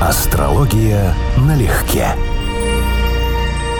Астрология 0.00 1.12
налегке. 1.36 2.14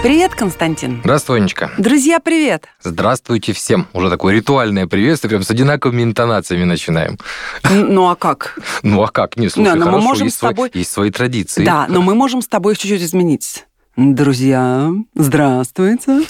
Привет, 0.03 0.33
Константин. 0.35 0.99
Здравствуй, 1.03 1.37
Анечка. 1.37 1.71
Друзья, 1.77 2.19
привет. 2.19 2.65
Здравствуйте 2.81 3.53
всем. 3.53 3.87
Уже 3.93 4.09
такое 4.09 4.33
ритуальное 4.35 4.85
приветствие, 4.85 5.29
прям 5.29 5.43
с 5.43 5.49
одинаковыми 5.49 6.03
интонациями 6.03 6.65
начинаем. 6.65 7.17
Ну 7.69 8.09
а 8.09 8.15
как? 8.15 8.59
Ну 8.83 9.01
а 9.03 9.07
как? 9.07 9.37
Не, 9.37 9.49
слушай, 9.49 9.69
Да, 9.69 9.75
но 9.75 9.85
мы 9.85 9.91
хорошо, 9.91 10.07
можем 10.07 10.25
есть, 10.25 10.35
с 10.35 10.39
свои- 10.39 10.51
тобой- 10.53 10.71
есть 10.73 10.91
свои 10.91 11.09
традиции. 11.09 11.63
Да, 11.65 11.85
но 11.89 12.01
мы 12.01 12.15
можем 12.15 12.41
с 12.41 12.47
тобой 12.47 12.75
чуть-чуть 12.75 13.01
изменить. 13.01 13.65
Друзья, 13.95 14.91
здравствуйте. 15.15 16.21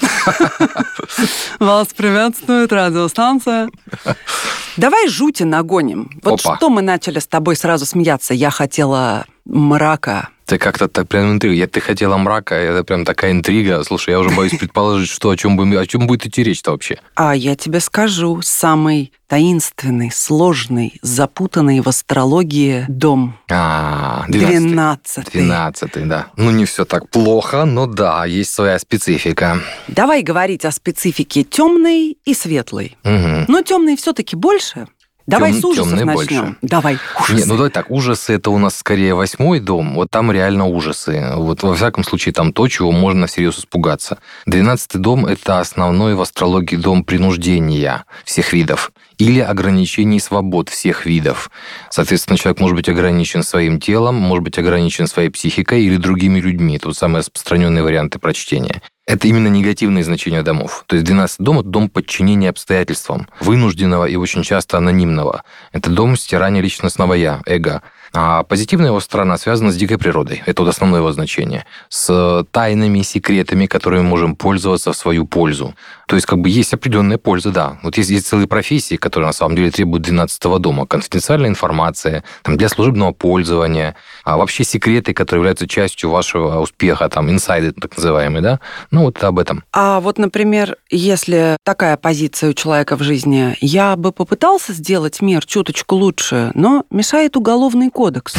Вас 1.60 1.88
приветствует 1.96 2.72
радиостанция. 2.74 3.70
Давай 4.78 5.08
жути 5.10 5.44
нагоним. 5.44 6.10
Вот 6.24 6.40
Опа. 6.46 6.56
что 6.58 6.70
мы 6.70 6.82
начали 6.82 7.20
с 7.20 7.28
тобой 7.28 7.56
сразу 7.56 7.86
смеяться. 7.86 8.34
Я 8.34 8.50
хотела 8.50 9.26
мрака. 9.46 10.30
Ты 10.46 10.58
как-то 10.58 10.88
так 10.88 11.08
прям 11.08 11.34
интрига. 11.34 11.56
Я, 11.56 11.68
ты 11.68 11.80
хотела 11.80 12.18
мрака, 12.18 12.56
это 12.56 12.84
прям 12.84 13.06
такая 13.06 13.32
интрига. 13.32 13.84
Слушай, 13.84 14.12
я 14.12 14.20
уже 14.20 14.32
боюсь 14.32 14.58
предположить, 14.58 15.10
что 15.10 15.30
о 15.30 15.38
чем, 15.38 15.56
бы, 15.56 15.80
о 15.80 15.86
чем 15.86 16.08
будет 16.08 16.26
идти 16.26 16.44
речь-то 16.44 16.72
вообще. 16.72 17.00
А 17.14 17.36
я 17.36 17.56
тебе 17.56 17.80
скажу, 17.80 18.42
самый 18.42 19.14
таинственный, 19.28 20.10
сложный, 20.12 21.00
запутанный 21.04 21.82
в 21.82 21.88
астрологии 21.88 22.86
дом. 22.88 23.38
А, 23.52 24.26
12 24.28 24.50
Двенадцатый. 24.50 25.42
12 25.42 26.08
да. 26.08 26.28
Ну, 26.36 26.50
не 26.50 26.66
все 26.66 26.84
так 26.84 27.10
плохо, 27.10 27.66
но 27.66 27.86
да, 27.86 28.26
есть 28.26 28.52
своя 28.52 28.80
специфика. 28.80 29.60
Давай 29.88 30.24
говорить 30.24 30.66
о 30.66 30.72
специфике 30.72 31.44
темной 31.44 32.18
и 32.26 32.34
светлой. 32.34 32.98
Но 33.04 33.62
темный 33.62 33.96
все-таки 33.98 34.36
больше. 34.36 34.88
Давай 35.30 35.52
Тем- 35.52 35.62
с 35.62 35.66
ужасов 35.66 35.92
начнем. 35.92 36.16
больше. 36.16 36.56
Давай. 36.62 36.94
Не, 36.94 37.36
ужасы. 37.36 37.48
ну 37.48 37.56
давай 37.56 37.70
так, 37.70 37.92
ужасы 37.92 38.34
это 38.34 38.50
у 38.50 38.58
нас 38.58 38.76
скорее 38.76 39.14
восьмой 39.14 39.60
дом, 39.60 39.94
вот 39.96 40.10
там 40.10 40.32
реально 40.32 40.66
ужасы. 40.66 41.34
Вот 41.36 41.62
во 41.62 41.76
всяком 41.76 42.04
случае 42.04 42.34
там 42.34 42.52
то, 42.52 42.68
чего 42.68 42.92
можно 42.92 43.28
всерьез 43.28 43.60
испугаться. 43.60 44.18
Двенадцатый 44.46 45.00
дом 45.00 45.26
это 45.26 45.60
основной 45.60 46.16
в 46.16 46.22
астрологии 46.22 46.76
дом 46.76 47.04
принуждения 47.04 48.06
всех 48.26 48.54
видов 48.54 48.92
или 49.20 49.40
ограничений 49.40 50.20
свобод 50.20 50.70
всех 50.70 51.06
видов. 51.06 51.52
Соответственно, 51.92 52.38
человек 52.38 52.60
может 52.60 52.76
быть 52.76 52.90
ограничен 52.90 53.44
своим 53.44 53.80
телом, 53.80 54.16
может 54.16 54.44
быть 54.44 54.58
ограничен 54.58 55.08
своей 55.08 55.30
психикой 55.30 55.84
или 55.84 55.98
другими 55.98 56.40
людьми. 56.40 56.80
Вот 56.84 56.98
самые 56.98 57.20
распространенные 57.20 57.84
варианты 57.84 58.18
прочтения. 58.18 58.82
Это 59.10 59.28
именно 59.28 59.48
негативные 59.48 60.04
значения 60.04 60.44
домов. 60.44 60.84
То 60.86 60.96
есть 60.96 61.04
12 61.08 61.40
дом– 61.40 61.60
это 61.62 61.70
дом 61.70 61.90
подчинения 61.90 62.48
обстоятельствам, 62.48 63.28
вынужденного 63.40 64.06
и 64.06 64.16
очень 64.16 64.44
часто 64.44 64.78
анонимного. 64.78 65.42
Это 65.72 65.90
дом 65.90 66.16
стирания 66.16 66.62
личностного 66.62 67.16
«я», 67.16 67.42
эго. 67.48 67.82
А 68.14 68.44
позитивная 68.44 68.88
его 68.88 69.00
сторона 69.00 69.38
связана 69.38 69.72
с 69.72 69.76
дикой 69.76 69.98
природой. 69.98 70.42
Это 70.46 70.64
вот 70.64 70.70
основное 70.70 71.00
его 71.00 71.12
значение. 71.12 71.66
С 71.90 72.46
тайнами, 72.52 73.02
секретами, 73.02 73.66
которыми 73.66 74.02
мы 74.02 74.10
можем 74.10 74.36
пользоваться 74.36 74.94
в 74.94 74.98
свою 74.98 75.26
пользу. 75.26 75.76
То 76.08 76.16
есть 76.16 76.26
как 76.26 76.40
бы 76.40 76.50
есть 76.50 76.74
определенная 76.74 77.18
польза, 77.18 77.52
да. 77.52 77.78
Вот 77.84 77.98
есть, 77.98 78.10
есть 78.10 78.28
целые 78.28 78.48
профессии, 78.48 78.96
которые 78.96 79.28
на 79.28 79.34
самом 79.34 79.56
деле 79.56 79.70
требуют 79.70 80.04
12 80.04 80.42
дома. 80.60 80.88
Конфиденциальная 80.88 81.50
информация, 81.50 82.24
там, 82.42 82.58
для 82.58 82.70
служебного 82.70 83.12
пользования, 83.12 83.96
а 84.24 84.38
вообще 84.38 84.64
секреты, 84.64 85.14
которые 85.14 85.42
являются 85.42 85.68
частью 85.68 86.10
вашего 86.10 86.60
успеха, 86.60 87.10
там, 87.10 87.30
инсайды 87.30 87.72
так 87.74 87.96
называемые, 87.96 88.42
да. 88.42 88.60
Ну, 88.92 89.04
вот 89.04 89.24
об 89.24 89.38
этом. 89.38 89.64
А 89.72 90.00
вот, 90.00 90.18
например, 90.18 90.78
если 90.90 91.58
такая 91.64 91.96
позиция 91.98 92.50
у 92.50 92.54
человека 92.54 92.98
в 92.98 93.04
жизни, 93.04 93.56
я 93.62 93.96
бы 93.96 94.12
попытался 94.12 94.74
сделать 94.74 95.22
мир 95.22 95.46
чуточку 95.46 95.96
лучше, 95.96 96.52
но 96.56 96.86
мешает 96.90 97.38
уголовный 97.38 97.90
кодекс. 98.00 98.34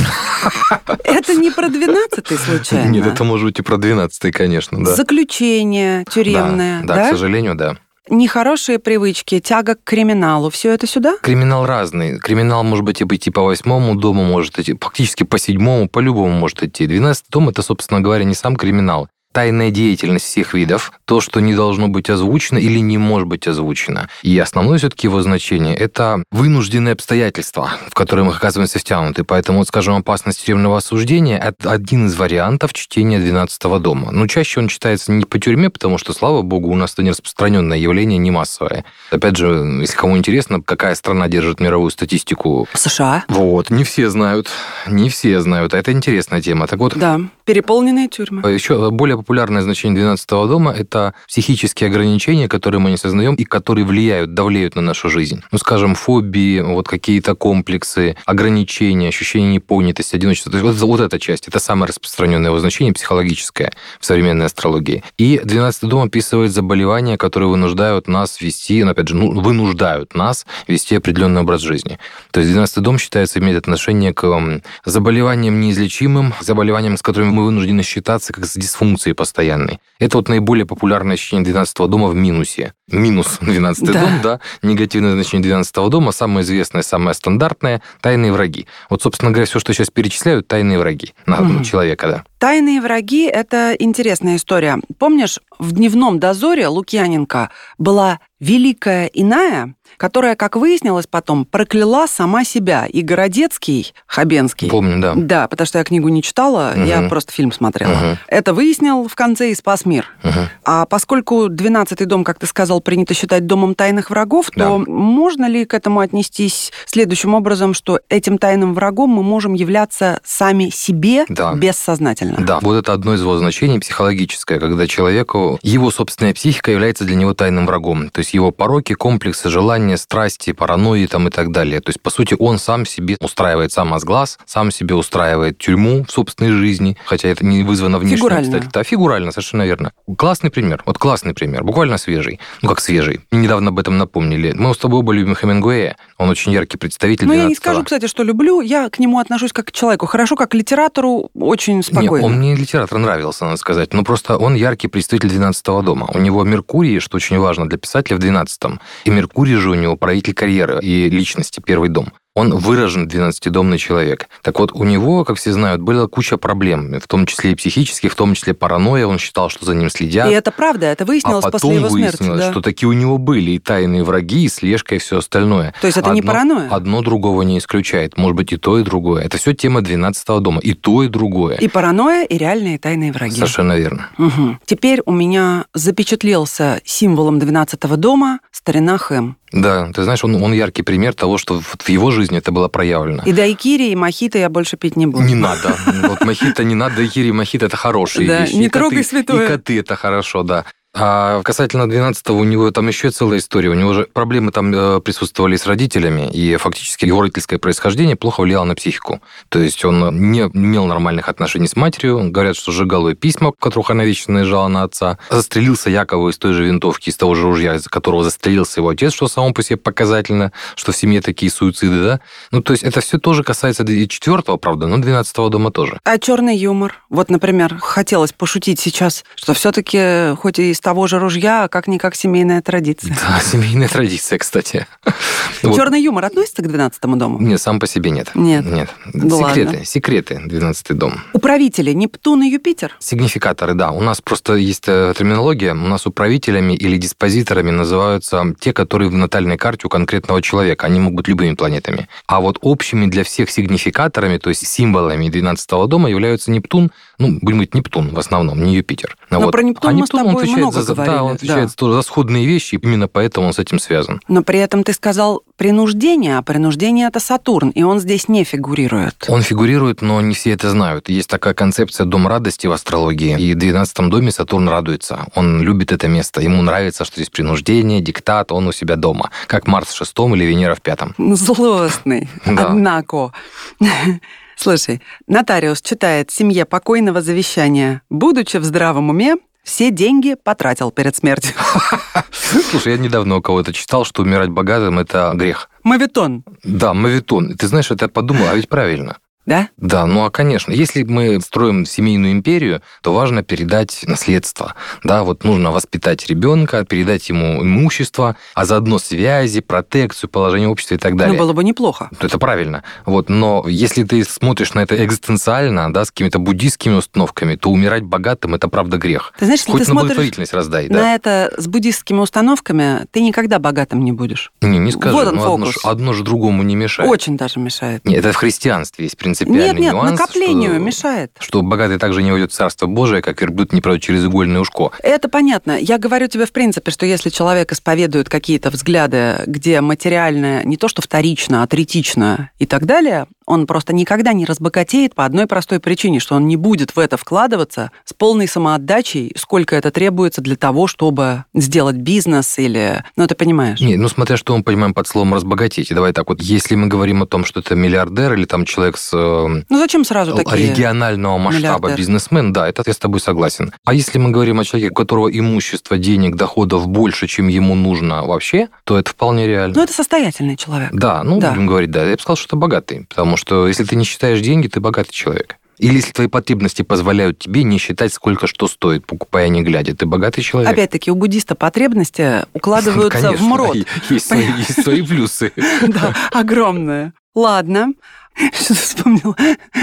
Это 1.05 1.35
не 1.35 1.51
про 1.51 1.69
12 1.69 2.41
случайно? 2.41 2.89
Нет, 2.89 3.07
это 3.07 3.25
может 3.25 3.45
быть 3.45 3.59
и 3.59 3.63
про 3.63 3.77
12 3.77 4.33
конечно, 4.33 4.83
да. 4.83 4.95
Заключение 4.95 6.07
тюремное, 6.11 6.83
да, 6.83 6.95
да, 6.95 7.05
к 7.05 7.11
сожалению, 7.11 7.55
да. 7.57 7.77
Нехорошие 8.09 8.79
привычки, 8.79 9.39
тяга 9.39 9.75
к 9.75 9.85
криминалу, 9.85 10.49
все 10.49 10.73
это 10.73 10.87
сюда? 10.87 11.19
Криминал 11.21 11.67
разный. 11.67 12.19
Криминал 12.19 12.65
может 12.65 12.87
быть 12.87 13.03
и 13.03 13.05
идти 13.05 13.31
по 13.31 13.43
восьмому 13.43 13.97
дому, 13.97 14.25
может 14.25 14.59
идти 14.59 14.75
фактически 14.81 15.25
по 15.25 15.39
седьмому, 15.39 15.91
по-любому 15.91 16.31
может 16.31 16.63
идти. 16.63 16.87
Двенадцатый 16.87 17.29
дом– 17.31 17.49
это, 17.51 17.61
собственно 17.61 18.01
говоря, 18.01 18.25
не 18.25 18.35
сам 18.35 18.57
криминал. 18.57 19.11
Тайная 19.33 19.71
деятельность 19.71 20.25
всех 20.25 20.55
видов, 20.55 20.93
то, 21.05 21.21
что 21.21 21.41
не 21.41 21.55
должно 21.55 21.89
быть 21.89 22.11
озвучено 22.11 22.59
или 22.59 22.79
не 22.81 22.99
может 22.99 23.29
быть 23.29 23.47
озвучено. 23.47 24.09
И 24.23 24.37
основное 24.39 24.79
все-таки 24.79 25.07
его 25.07 25.23
значение– 25.23 25.77
это 25.77 26.25
вынужденные 26.33 26.93
обстоятельства, 26.93 27.71
в 27.89 27.95
которые 27.95 28.25
мы 28.25 28.33
оказываемся 28.33 28.81
втянуты. 28.81 29.23
Поэтому, 29.23 29.59
вот, 29.59 29.69
скажем, 29.69 29.95
опасность 29.95 30.45
тюремного 30.45 30.79
осуждения– 30.79 31.39
это 31.45 31.71
один 31.71 32.07
из 32.07 32.17
вариантов 32.17 32.73
чтения 32.73 33.21
12 33.21 33.81
дома. 33.81 34.11
Но 34.11 34.27
чаще 34.27 34.61
он 34.61 34.69
читается 34.69 35.13
не 35.13 35.25
по 35.25 35.39
тюрьме, 35.39 35.71
потому 35.71 35.99
что, 35.99 36.13
слава 36.13 36.43
богу, 36.43 36.69
у 36.69 36.75
нас 36.75 36.95
это 36.95 37.05
не 37.05 37.11
распространенное 37.11 37.79
явление, 37.79 38.19
не 38.19 38.33
массовое. 38.33 38.85
Опять 39.11 39.37
же, 39.37 39.79
если 39.81 39.97
кому 39.97 40.17
интересно, 40.17 40.61
какая 40.61 40.95
страна 40.97 41.29
держит 41.29 41.61
мировую 41.61 41.91
статистику 41.91 42.67
США? 42.75 43.25
вот, 43.29 43.71
не 43.71 43.85
все 43.85 44.11
знают, 44.11 44.49
не 44.87 45.09
все 45.09 45.41
знают, 45.41 45.75
а 45.75 45.79
это 45.79 45.93
интересная 45.93 46.41
тема. 46.41 46.67
Так 46.67 46.79
вот, 46.81 46.97
Да, 46.97 47.21
переполненные 47.51 48.07
тюрьмы. 48.07 48.49
еще 48.49 48.93
более 48.93 49.17
популярное 49.17 49.63
значение 49.63 49.99
12 49.99 50.29
дома– 50.29 50.73
это 50.79 51.15
психические 51.27 51.91
ограничения, 51.91 52.47
которые 52.47 52.81
мы 52.81 52.91
не 52.93 52.97
сознаем 52.97 53.35
и 53.35 53.43
которые 53.43 53.85
влияют, 53.85 54.35
давлеют 54.35 54.77
на 54.77 54.83
нашу 54.83 55.11
жизнь. 55.11 55.43
Ну, 55.51 55.59
скажем, 55.59 55.97
фобии, 55.97 56.61
вот 56.61 56.87
какие-то 56.87 57.35
комплексы, 57.35 58.15
ограничения, 58.25 59.09
ощущение 59.09 59.55
непонятости, 59.55 60.15
одиночества. 60.15 60.53
То 60.53 60.59
есть 60.59 60.81
вот, 60.81 60.89
вот 60.89 61.01
эта 61.01 61.19
часть– 61.19 61.49
это 61.49 61.59
самое 61.59 61.89
распространенное 61.89 62.51
его 62.51 62.61
значение 62.61 62.95
психологическое 62.95 63.73
в 63.99 64.07
современной 64.07 64.47
астрологии. 64.47 65.03
И 65.19 65.41
12 65.43 65.89
дом 65.89 66.07
описывает 66.07 66.53
заболевания, 66.53 67.19
которые 67.19 67.49
вынуждают 67.49 68.07
нас 68.07 68.41
вести, 68.41 68.85
ну, 68.85 68.93
опять 68.93 69.09
же, 69.09 69.17
ну, 69.17 69.41
вынуждают 69.41 70.15
нас 70.15 70.47
вести 70.69 70.95
определенный 70.95 71.41
образ 71.41 71.63
жизни. 71.63 71.99
То 72.31 72.39
есть 72.39 72.53
12 72.53 72.81
дом 72.81 72.97
считается 72.97 73.41
иметь 73.41 73.57
отношение 73.57 74.15
к 74.15 74.63
заболеваниям 74.85 75.61
неизлечимым, 75.61 76.33
заболеваниям, 76.41 76.97
с 76.97 77.03
которыми 77.03 77.31
мы 77.31 77.40
вынуждены 77.45 77.83
считаться 77.83 78.33
как 78.33 78.45
с 78.47 78.55
дисфункцией 78.55 79.15
постоянной. 79.15 79.81
Это 79.99 80.17
вот 80.19 80.29
наиболее 80.29 80.67
популярное 80.67 81.15
ощущение 81.15 81.45
12 81.45 81.77
дома 81.89 82.09
в 82.09 82.15
минусе. 82.15 82.75
Минус 82.91 83.39
12 83.41 83.85
Да. 83.85 84.01
дом, 84.01 84.11
да, 84.23 84.41
негативное 84.63 85.13
значение 85.13 85.43
12 85.45 85.75
дома, 85.89 86.13
самое 86.13 86.45
известное, 86.45 86.83
самое 86.83 87.15
стандартное– 87.15 87.83
тайные 88.01 88.33
враги. 88.33 88.67
Вот, 88.89 89.03
собственно 89.03 89.31
говоря, 89.31 89.47
все, 89.47 89.59
что 89.59 89.73
сейчас 89.73 89.91
перечисляют, 89.91 90.49
тайные 90.49 90.79
враги 90.79 91.15
на 91.27 91.41
Мгм. 91.41 91.63
человека, 91.65 92.09
да. 92.09 92.25
Тайные 92.39 92.81
враги– 92.81 93.25
это 93.33 93.75
интересная 93.79 94.37
история. 94.37 94.79
Помнишь, 94.99 95.39
в 95.59 95.73
«Дневном 95.73 96.19
дозоре» 96.19 96.67
Лукьяненко 96.69 97.51
была 97.79 98.21
великая 98.41 99.07
иная, 99.07 99.75
которая, 99.97 100.37
как 100.37 100.57
выяснилось 100.57 101.07
потом, 101.07 101.45
прокляла 101.45 102.07
сама 102.07 102.45
себя. 102.45 102.87
И 102.87 103.03
Городецкий, 103.03 103.93
Хабенский. 104.07 104.69
Помню, 104.69 105.01
да. 105.01 105.15
Да, 105.17 105.49
потому 105.49 105.67
что 105.67 105.79
я 105.79 105.85
книгу 105.85 106.09
не 106.09 106.23
читала, 106.23 106.73
я 106.77 107.01
Мгм. 107.01 107.09
просто 107.11 107.33
фильм 107.33 107.53
смотрела. 107.53 107.93
Мгм. 107.93 108.19
Это 108.29 108.55
выяснил 108.55 109.07
в 109.09 109.15
конце 109.15 109.51
и 109.51 109.55
спас 109.55 109.85
мир. 109.85 110.07
Мгм. 110.23 110.49
А 110.65 110.87
поскольку 110.87 111.49
12-й 111.49 112.07
дом, 112.07 112.25
как 112.25 112.39
ты 112.39 112.47
сказал, 112.47 112.81
принято 112.81 113.15
считать 113.15 113.47
домом 113.47 113.75
тайных 113.75 114.11
врагов, 114.11 114.51
Да. 114.55 114.65
то 114.67 114.79
можно 114.79 115.47
ли 115.49 115.65
к 115.65 115.75
этому 115.75 116.01
отнестись 116.01 116.73
следующим 116.87 117.35
образом, 117.35 117.75
что 117.75 118.01
этим 118.09 118.39
тайным 118.39 118.75
врагом 118.75 119.11
мы 119.11 119.23
можем 119.23 119.55
являться 119.55 120.21
сами 120.25 120.71
себе 120.71 121.25
Да. 121.29 121.55
бессознательно? 121.55 122.37
Да, 122.45 122.59
вот 122.61 122.77
это 122.77 122.93
одно 122.93 123.15
из 123.15 123.21
его 123.21 123.39
значений 123.39 123.81
психологическое, 123.81 124.59
когда 124.61 124.87
человеку, 124.87 125.59
его 125.63 125.91
собственная 125.91 126.35
психика 126.35 126.71
является 126.71 127.05
для 127.05 127.17
него 127.17 127.35
тайным 127.35 127.67
врагом. 127.67 128.11
То 128.11 128.21
есть 128.21 128.35
его 128.35 128.51
пороки, 128.51 128.95
комплексы, 128.95 129.49
желания, 129.49 129.80
страсти, 129.97 130.53
паранойи 130.53 131.07
там 131.07 131.29
и 131.29 131.31
так 131.31 131.51
далее. 131.53 131.81
То 131.81 131.91
есть, 131.91 132.01
по 132.01 132.11
сути, 132.11 132.37
он 132.39 132.59
сам 132.59 132.87
себе 132.87 133.17
устраивает 133.21 133.73
сам 133.73 133.91
глаз, 133.99 134.39
сам 134.47 134.71
себе 134.71 134.95
устраивает 134.95 135.59
тюрьму 135.59 136.05
в 136.05 136.11
собственной 136.11 136.53
жизни, 136.53 136.97
хотя 137.05 137.29
это 137.29 137.45
не 137.45 137.63
вызвано 137.63 137.99
внешним 137.99 138.19
Фигурально. 138.19 138.41
обстоятельством. 138.41 138.73
Да, 138.73 138.85
фигурально, 138.85 139.33
совершенно 139.33 139.63
верно. 139.63 139.93
Классный 140.17 140.51
пример. 140.51 140.83
Вот 140.87 140.99
классный 140.99 141.35
пример, 141.35 141.65
буквально 141.65 141.99
свежий. 141.99 142.41
Ну, 142.63 142.69
как 142.69 142.81
свежий. 142.81 143.21
Мне 143.31 143.43
недавно 143.43 143.69
об 143.71 143.79
этом 143.79 143.99
напомнили. 143.99 144.53
Мы 144.53 144.75
с 144.75 144.79
тобой 144.79 145.01
оба 145.01 145.13
любим 145.13 145.35
Хемингуэя. 145.35 145.97
Он 146.19 146.29
очень 146.29 146.53
яркий 146.53 146.77
представитель 146.77 147.27
Ну, 147.27 147.33
я 147.33 147.45
не 147.45 147.55
12-го. 147.55 147.57
скажу, 147.57 147.85
кстати, 147.85 148.07
что 148.07 148.23
люблю. 148.23 148.61
Я 148.61 148.89
к 148.91 148.99
нему 148.99 149.19
отношусь 149.19 149.53
как 149.53 149.67
к 149.67 149.73
человеку. 149.73 150.07
Хорошо, 150.07 150.37
как 150.37 150.51
к 150.51 150.55
литератору, 150.55 151.31
очень 151.35 151.83
спокойно. 151.83 152.27
он 152.27 152.35
мне 152.39 152.55
литератор 152.55 152.99
нравился, 152.99 153.45
надо 153.45 153.57
сказать. 153.57 153.93
Но 153.93 154.03
просто 154.05 154.37
он 154.39 154.55
яркий 154.55 154.89
представитель 154.89 155.29
12 155.31 155.65
дома. 155.85 156.09
У 156.13 156.19
него 156.19 156.45
Меркурий, 156.45 157.01
что 157.01 157.17
очень 157.17 157.39
важно 157.39 157.69
для 157.69 157.79
писателя, 157.79 158.17
в 158.17 158.21
12-м. 158.21 158.81
И 159.05 159.11
Меркурий 159.11 159.55
же 159.57 159.70
у 159.73 159.75
него 159.75 159.97
правитель 159.97 160.35
карьеры 160.35 160.81
и 160.83 161.09
личности, 161.09 161.61
первый 161.65 161.89
дом. 161.89 162.13
Он 162.35 162.55
выражен 162.55 163.09
12-домный 163.09 163.77
человек. 163.77 164.29
Так 164.43 164.61
вот, 164.61 164.71
у 164.73 164.85
него, 164.85 165.25
как 165.25 165.37
все 165.37 165.53
знают, 165.53 165.83
была 165.83 166.07
куча 166.07 166.37
проблем, 166.37 167.01
в 167.01 167.09
том 167.09 167.27
числе 167.27 167.53
и 167.53 167.55
психических, 167.57 168.13
в 168.13 168.15
том 168.15 168.35
числе 168.35 168.55
паранойя. 168.55 169.07
Он 169.07 169.19
считал, 169.19 169.51
что 169.51 169.67
за 169.67 169.75
ним 169.75 169.91
следят. 169.91 170.31
И 170.31 170.33
это 170.33 170.53
правда, 170.53 170.87
это 170.87 171.05
выяснилось 171.05 171.45
а 171.45 171.51
потом 171.51 171.73
после 171.73 171.77
его 171.77 171.91
смерти. 171.91 172.19
выяснилось, 172.19 172.41
да. 172.41 172.51
что 172.53 172.61
такие 172.61 172.89
у 172.89 172.93
него 172.93 173.19
были 173.19 173.51
и 173.53 173.59
тайные 173.59 174.05
враги, 174.05 174.45
и 174.45 174.49
слежка, 174.49 174.95
и 174.95 174.99
все 174.99 175.19
остальное. 175.19 175.75
То 175.81 175.89
есть 175.89 175.99
это 175.99 176.11
не 176.11 176.21
Одно- 176.21 176.33
паранойя? 176.33 176.69
Одно 176.71 177.03
другого 177.03 177.43
не 177.43 177.59
исключает. 177.59 178.17
Может 178.17 178.37
быть, 178.37 178.53
и 178.53 178.57
то, 178.57 178.79
и 178.79 178.85
другое. 178.85 179.25
Это 179.25 179.37
все 179.37 179.53
тема 179.53 179.83
12 179.83 180.41
дома. 180.41 180.61
И 180.61 180.75
то, 180.75 181.03
и 181.03 181.09
другое. 181.09 181.57
И 181.57 181.67
паранойя, 181.67 182.25
и 182.25 182.39
реальные 182.39 182.79
тайные 182.79 183.11
враги. 183.11 183.35
Совершенно 183.35 183.77
верно. 183.77 184.09
Мгм. 184.19 184.61
Теперь 184.65 185.03
у 185.05 185.13
меня 185.13 185.65
запечатлелся 185.75 186.81
символом 186.85 187.41
12 187.41 187.97
дома 187.97 188.39
старина 188.53 188.99
Хэм. 188.99 189.37
Да, 189.53 189.91
ты 189.93 190.05
знаешь, 190.05 190.23
он, 190.25 190.35
он 190.43 190.53
яркий 190.53 190.83
пример 190.83 191.13
того, 191.15 191.37
что 191.39 191.61
в, 191.61 191.77
в 191.79 191.89
его 191.89 192.11
жизни 192.11 192.39
это 192.39 192.53
было 192.53 192.69
проявлено. 192.69 193.23
И 193.27 193.33
дайкири, 193.33 193.91
и 193.91 193.97
мохито 193.97 194.39
я 194.39 194.49
больше 194.49 194.77
пить 194.77 194.97
не 194.97 195.07
буду. 195.07 195.25
Не 195.25 195.35
надо. 195.35 195.77
Вот 196.05 196.25
мохито 196.25 196.63
не 196.65 196.75
надо, 196.75 196.97
дайкири 196.97 197.33
мохито 197.33 197.67
это 197.67 197.77
хорошие 197.77 198.29
Да, 198.29 198.41
вещи. 198.43 198.55
не 198.55 198.65
И 198.67 198.69
коты- 198.69 198.71
трогай 198.71 199.05
святое. 199.05 199.45
И 199.45 199.49
коты 199.49 199.79
это 199.81 199.97
хорошо, 199.97 200.43
да. 200.43 200.65
А 200.93 201.41
касательно 201.45 201.85
12-го, 201.85 202.37
у 202.37 202.43
него 202.43 202.71
там 202.73 202.89
еще 202.89 203.11
целая 203.11 203.39
история. 203.39 203.69
У 203.69 203.75
него 203.75 203.93
же 203.93 204.09
проблемы 204.13 204.51
там 204.51 204.75
э, 204.75 205.01
присутствовали 205.01 205.57
с 205.57 205.67
родителями, 205.67 206.29
и 206.33 206.57
фактически 206.57 207.05
его 207.05 207.21
родительское 207.21 207.61
происхождение 207.61 208.17
плохо 208.17 208.41
влияло 208.41 208.65
на 208.65 208.75
психику. 208.75 209.21
То 209.51 209.61
есть 209.61 209.85
он 209.85 210.33
не 210.33 210.41
имел 210.41 210.87
нормальных 210.87 211.29
отношений 211.29 211.69
с 211.69 211.77
матерью. 211.77 212.31
Говорят, 212.33 212.57
что 212.57 212.73
сжигал 212.73 213.09
ее 213.09 213.15
письма, 213.15 213.53
в 213.53 213.61
которых 213.61 213.91
она 213.91 214.05
вечно 214.05 214.35
наезжала 214.35 214.67
на 214.67 214.83
отца. 214.83 215.19
Застрелился 215.31 215.91
якобы 215.91 216.31
из 216.31 216.39
той 216.39 216.55
же 216.55 216.65
винтовки, 216.65 217.11
из 217.11 217.17
того 217.17 217.37
же 217.37 217.43
ружья, 217.43 217.77
из 217.77 217.87
которого 217.87 218.25
застрелился 218.25 218.81
его 218.81 218.89
отец, 218.89 219.13
что 219.13 219.29
само 219.29 219.53
по 219.53 219.63
себе 219.63 219.77
показательно, 219.77 220.51
что 220.75 220.91
в 220.91 220.97
семье 220.97 221.21
такие 221.21 221.53
суициды, 221.53 222.03
да? 222.03 222.21
Ну, 222.51 222.63
то 222.63 222.73
есть 222.73 222.83
это 222.83 223.01
все 223.01 223.19
тоже 223.19 223.45
касается 223.45 223.85
и 223.85 224.09
четвертого, 224.09 224.57
правда, 224.57 224.89
но 224.89 224.97
12-го 224.97 225.49
дома 225.51 225.71
тоже. 225.71 226.01
А 226.03 226.19
черный 226.19 226.57
юмор? 226.57 227.01
Вот, 227.11 227.31
например, 227.31 227.79
хотелось 227.79 228.33
пошутить 228.33 228.81
сейчас, 228.81 229.25
что 229.37 229.55
все-таки, 229.55 230.35
хоть 230.37 230.59
и 230.59 230.75
из 230.81 230.83
того 230.83 231.07
же 231.07 231.19
ружья, 231.19 231.69
как-никак 231.69 232.15
семейная 232.15 232.63
традиция. 232.63 233.15
Да, 233.15 233.39
семейная 233.45 233.89
традиция, 233.89 234.39
кстати. 234.39 234.87
Черный 235.63 236.03
юмор 236.03 236.25
относится 236.25 236.63
к 236.63 236.69
12 236.69 237.03
дому? 237.19 237.39
Нет, 237.39 237.61
сам 237.61 237.79
по 237.79 237.87
себе 237.87 238.11
нет. 238.11 238.31
Нет. 238.35 238.65
Нет. 238.65 238.89
Ну 239.13 239.39
секреты, 239.39 239.71
ладно. 239.71 239.85
секреты, 239.85 240.41
12 240.47 240.97
дом. 240.97 241.21
Управители 241.35 241.93
Нептун 241.93 242.43
и 242.45 242.49
Юпитер? 242.49 242.97
Сигнификаторы, 242.99 243.75
да. 243.75 243.91
У 243.91 244.01
нас 244.01 244.23
просто 244.23 244.55
есть 244.55 244.85
э, 244.87 245.13
терминология. 245.17 245.73
У 245.73 245.87
нас 245.87 246.07
управителями 246.07 246.73
или 246.73 246.97
диспозиторами 246.97 247.71
называются 247.71 248.55
те, 248.59 248.73
которые 248.73 249.11
в 249.11 249.15
натальной 249.15 249.59
карте 249.59 249.87
у 249.87 249.91
конкретного 249.91 250.41
человека. 250.41 250.87
Они 250.87 250.99
могут 250.99 251.17
быть 251.19 251.29
любыми 251.29 251.55
планетами. 251.55 252.09
А 252.27 252.41
вот 252.41 252.59
общими 252.63 253.07
для 253.07 253.25
всех 253.25 253.51
сигнификаторами, 253.51 254.39
то 254.39 254.49
есть 254.49 254.67
символами 254.67 255.29
12 255.29 255.69
дома 255.89 256.09
являются 256.09 256.51
Нептун, 256.51 256.91
ну, 257.19 257.39
будем 257.43 257.59
говорить, 257.59 257.75
Нептун 257.75 258.15
в 258.15 258.19
основном, 258.19 258.63
не 258.65 258.77
Юпитер. 258.77 259.17
Но 259.29 259.41
Вот. 259.41 259.53
про 259.53 259.63
Нептун 259.63 259.91
а 259.91 259.93
мы 259.93 259.99
с 259.99 260.13
Нептун, 260.13 260.21
он 260.21 260.27
тобой 260.27 260.43
отвечает 260.45 260.70
много 260.71 260.87
за, 260.87 260.95
говорили, 260.95 261.17
Да, 261.17 261.23
он 261.25 261.33
отвечает 261.35 261.69
да. 261.69 261.75
тоже 261.77 261.95
за 261.95 262.03
сходные 262.03 262.47
вещи, 262.47 262.79
именно 262.83 263.09
поэтому 263.09 263.47
он 263.49 263.53
с 263.53 263.59
этим 263.59 263.79
связан. 263.79 264.21
Но 264.29 264.43
при 264.43 264.59
этом 264.59 264.85
ты 264.85 264.93
сказал 264.93 265.43
принуждение, 265.57 266.39
а 266.39 266.43
принуждение 266.43 267.07
это 267.09 267.21
Сатурн, 267.21 267.71
и 267.71 267.83
он 267.83 268.01
здесь 268.01 268.29
не 268.29 268.45
фигурирует. 268.45 269.25
Он 269.29 269.43
фигурирует, 269.43 270.03
но 270.03 270.21
не 270.21 270.35
все 270.35 270.51
это 270.53 270.71
знают. 270.71 271.09
Есть 271.09 271.29
такая 271.29 271.55
концепция 271.55 272.05
дом 272.07 272.27
радости 272.27 272.67
в 272.67 272.73
астрологии. 272.73 273.39
И 273.39 273.55
в 273.55 273.59
12 273.59 274.09
доме 274.09 274.31
Сатурн 274.31 274.69
радуется. 274.69 275.27
Он 275.35 275.63
любит 275.63 275.93
это 275.93 276.09
место. 276.09 276.41
Ему 276.41 276.63
нравится, 276.63 277.05
что 277.05 277.17
здесь 277.17 277.31
принуждение, 277.31 278.01
диктат, 278.01 278.53
он 278.53 278.67
у 278.69 278.73
себя 278.73 278.97
дома. 278.97 279.31
Как 279.47 279.67
Марс 279.67 279.89
в 279.89 279.97
шестом 279.97 280.35
или 280.35 280.45
Венера 280.45 280.75
в 280.75 280.81
пятом. 280.83 281.15
Злостный, 281.19 282.29
Да. 282.47 282.69
однако. 282.69 283.33
Слушай, 284.57 285.01
нотариус 285.27 285.81
читает 285.81 286.31
семье 286.31 286.65
покойного 286.67 287.23
завещания. 287.23 288.03
Будучи 288.11 288.59
в 288.59 288.65
здравом 288.65 289.09
уме, 289.09 289.37
все 289.63 289.91
деньги 289.91 290.37
потратил 290.43 290.91
перед 290.91 291.17
смертью. 291.17 291.55
Слушай, 292.71 292.93
я 292.93 292.99
недавно 292.99 293.37
у 293.37 293.43
кого-то 293.43 293.73
читал, 293.73 294.05
что 294.05 294.23
умирать 294.23 294.51
богатым– 294.51 294.99
это 295.01 295.33
грех. 295.35 295.69
Мавитон, 295.83 296.45
Да, 296.63 296.95
мавитон. 296.95 297.57
Ты 297.57 297.67
знаешь, 297.69 297.91
это 297.91 298.07
я 298.07 298.09
подумал, 298.09 298.49
а 298.49 298.55
ведь 298.55 298.69
правильно. 298.69 299.19
Да? 299.51 299.69
Да, 299.79 300.07
ну 300.07 300.25
а 300.25 300.31
конечно, 300.31 300.71
если 300.73 301.03
мы 301.03 301.41
строим 301.41 301.85
семейную 301.85 302.33
империю, 302.33 302.83
то 303.03 303.13
важно 303.13 303.43
передать 303.43 304.05
наследство. 304.07 304.75
Да, 305.03 305.25
вот 305.25 305.43
нужно 305.43 305.73
воспитать 305.73 306.29
ребенка, 306.29 306.85
передать 306.85 307.29
ему 307.29 307.61
имущество, 307.61 308.37
а 308.55 308.65
заодно 308.65 309.01
связи, 309.01 309.61
протекцию, 309.61 310.31
положение 310.31 310.69
общества 310.69 310.95
и 310.95 310.99
так 310.99 311.17
далее. 311.17 311.33
Ну, 311.33 311.41
было 311.41 311.53
бы 311.53 311.65
неплохо. 311.65 312.11
Это 312.21 312.39
правильно. 312.39 312.85
Вот, 313.07 313.29
но 313.29 313.65
если 313.67 314.05
ты 314.05 314.23
смотришь 314.23 314.75
на 314.75 314.81
это 314.81 315.05
экзистенциально, 315.05 315.93
да, 315.93 316.05
с 316.05 316.13
какими-то 316.13 316.39
буддийскими 316.39 316.95
установками, 316.95 317.57
то 317.57 317.71
умирать 317.71 318.05
богатым 318.05 318.55
это 318.55 318.69
правда 318.69 318.99
грех. 318.99 319.33
Ты 319.37 319.47
знаешь, 319.47 319.65
Хоть 319.65 319.83
ты 319.83 319.89
на 319.89 320.01
благотворительность 320.01 320.55
раздай, 320.55 320.87
да. 320.89 321.01
на 321.01 321.15
это 321.17 321.53
с 321.59 321.67
буддистскими 321.67 322.21
установками, 322.21 323.07
ты 323.11 323.21
никогда 323.21 323.59
богатым 323.59 324.05
не 324.05 324.13
будешь. 324.13 324.53
Не, 324.63 324.79
не 324.79 324.93
скажи, 324.93 325.13
Вот 325.13 325.27
он 325.27 325.35
ну, 325.35 325.55
одно, 325.55 325.67
фокус. 325.67 325.85
одно 325.85 326.13
же 326.13 326.23
другому 326.23 326.63
не 326.63 326.77
мешает. 326.77 327.11
Очень 327.11 327.37
даже 327.37 327.59
мешает. 327.59 328.05
Нет, 328.05 328.21
это 328.25 328.33
в 328.33 328.37
христианстве 328.37 329.07
есть 329.07 329.17
принципиальный 329.45 329.81
Нет, 329.81 329.81
нет, 329.81 329.95
нюанс. 329.95 330.19
накоплению 330.19 330.75
что, 330.75 330.81
мешает. 330.81 331.33
Что 331.39 331.63
богатый 331.63 331.99
также 331.99 332.23
не 332.23 332.31
войдет 332.31 332.53
в 332.53 332.55
Царство 332.55 332.87
Божие, 332.87 333.23
как 333.23 333.41
верблюд 333.41 333.73
не 333.73 333.81
пройдет 333.81 334.03
через 334.03 334.25
игольное 334.25 334.61
ушко. 334.61 334.91
Это 335.03 335.29
понятно. 335.29 335.79
Я 335.79 335.99
говорю 335.99 336.27
тебе 336.27 336.47
в 336.47 336.53
принципе, 336.53 336.91
что 336.91 337.07
если 337.07 337.31
человек 337.31 337.73
исповедует 337.73 338.29
какие-то 338.29 338.71
взгляды, 338.71 339.43
где 339.47 339.81
материальное 339.81 340.65
не 340.65 340.77
то 340.77 340.89
что 340.89 341.03
вторично, 341.03 341.63
а 341.63 341.67
третично 341.67 342.51
и 342.59 342.67
так 342.67 342.87
далее, 342.87 343.27
он 343.51 343.67
просто 343.67 343.93
никогда 343.93 344.33
не 344.33 344.45
разбогатеет 344.45 345.15
по 345.15 345.25
одной 345.25 345.47
простой 345.47 345.81
причине, 345.81 346.21
что 346.21 346.37
он 346.37 346.47
не 346.47 346.57
будет 346.57 346.95
в 346.95 346.99
это 346.99 347.17
вкладываться 347.17 347.91
с 348.05 348.13
полной 348.13 348.47
самоотдачей, 348.47 349.33
сколько 349.37 349.75
это 349.75 349.91
требуется 349.91 350.41
для 350.41 350.57
того, 350.57 350.87
чтобы 350.87 351.45
сделать 351.53 351.97
бизнес 351.97 352.59
или... 352.59 353.05
Ну, 353.17 353.27
ты 353.27 353.35
понимаешь. 353.35 353.81
Не, 353.81 353.97
ну 353.97 354.09
смотря 354.09 354.37
что 354.37 354.57
мы 354.57 354.63
понимаем 354.63 354.95
под 354.95 355.09
словом 355.09 355.35
разбогатеть. 355.35 355.91
И 355.91 355.95
давай 355.95 356.13
так 356.13 356.29
вот, 356.29 356.41
если 356.41 356.77
мы 356.77 356.87
говорим 356.87 357.23
о 357.23 357.27
том, 357.27 357.45
что 357.45 357.61
это 357.61 357.75
миллиардер 357.75 358.35
или 358.35 358.45
там 358.45 358.65
человек 358.65 358.97
с 358.97 359.11
э, 359.13 359.63
Ну, 359.69 359.79
зачем 359.79 360.05
сразу 360.05 360.35
такие... 360.37 360.71
регионального 360.71 361.37
масштаба 361.37 361.59
миллиардер. 361.59 361.97
бизнесмен, 361.97 362.53
да, 362.53 362.69
это 362.69 362.85
я 362.87 362.93
с 362.93 362.99
тобой 362.99 363.21
согласен. 363.21 363.73
А 363.85 363.95
если 363.95 364.19
мы 364.19 364.31
говорим 364.31 364.61
о 364.61 364.65
человеке, 364.65 364.93
у 364.93 364.95
которого 364.95 365.29
имущество, 365.29 365.99
денег, 365.99 366.37
доходов 366.37 366.87
больше, 366.87 367.27
чем 367.27 367.49
ему 367.49 367.75
нужно 367.75 368.25
вообще, 368.25 368.69
то 368.85 368.97
это 368.99 369.11
вполне 369.11 369.47
реально. 369.49 369.75
Ну, 369.77 369.83
это 369.83 369.93
состоятельный 369.93 370.57
человек. 370.57 370.91
Да, 370.93 371.25
ну, 371.25 371.41
Да. 371.41 371.51
будем 371.51 371.67
говорить, 371.67 371.91
да. 371.91 372.05
Я 372.05 372.15
бы 372.17 372.23
сказал, 372.23 372.37
что 372.37 372.47
это 372.47 372.57
богатый, 372.57 373.07
потому 373.09 373.37
что 373.41 373.67
если 373.67 373.85
ты 373.85 373.97
не 373.97 374.05
считаешь 374.05 374.41
деньги, 374.41 374.69
ты 374.69 374.81
богатый 374.81 375.13
человек. 375.13 375.57
Или 375.79 375.95
если 375.97 376.13
твои 376.13 376.29
потребности 376.29 376.83
позволяют 376.83 377.39
тебе 377.39 377.63
не 377.63 377.79
считать, 377.79 378.13
сколько 378.13 378.47
что 378.47 378.69
стоит, 378.69 379.07
покупая 379.07 379.49
не 379.49 379.63
глядя, 379.63 379.97
ты 379.97 380.05
богатый 380.05 380.43
человек. 380.43 380.71
Опять-таки, 380.71 381.11
у 381.11 381.15
буддиста 381.15 381.55
потребности 381.55 382.45
укладываются 382.53 383.19
в 383.19 383.23
Конечно, 383.23 383.47
мрот. 383.49 383.77
да, 383.79 383.85
Есть 384.15 384.27
свои, 384.27 384.47
есть 384.59 384.83
свои 384.83 385.03
плюсы. 385.03 385.53
Да, 385.89 386.15
огромное. 386.33 387.15
Ладно. 387.35 387.95
Что 388.53 388.75
вспомнила? 388.75 389.35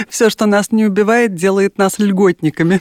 Все, 0.07 0.29
что 0.29 0.45
нас 0.45 0.71
не 0.71 0.85
убивает, 0.85 1.35
делает 1.35 1.77
нас 1.77 1.99
льготниками. 1.99 2.79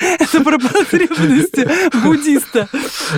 Это 0.00 0.40
про 0.42 0.58
потребности 0.58 1.68
буддиста. 2.02 2.68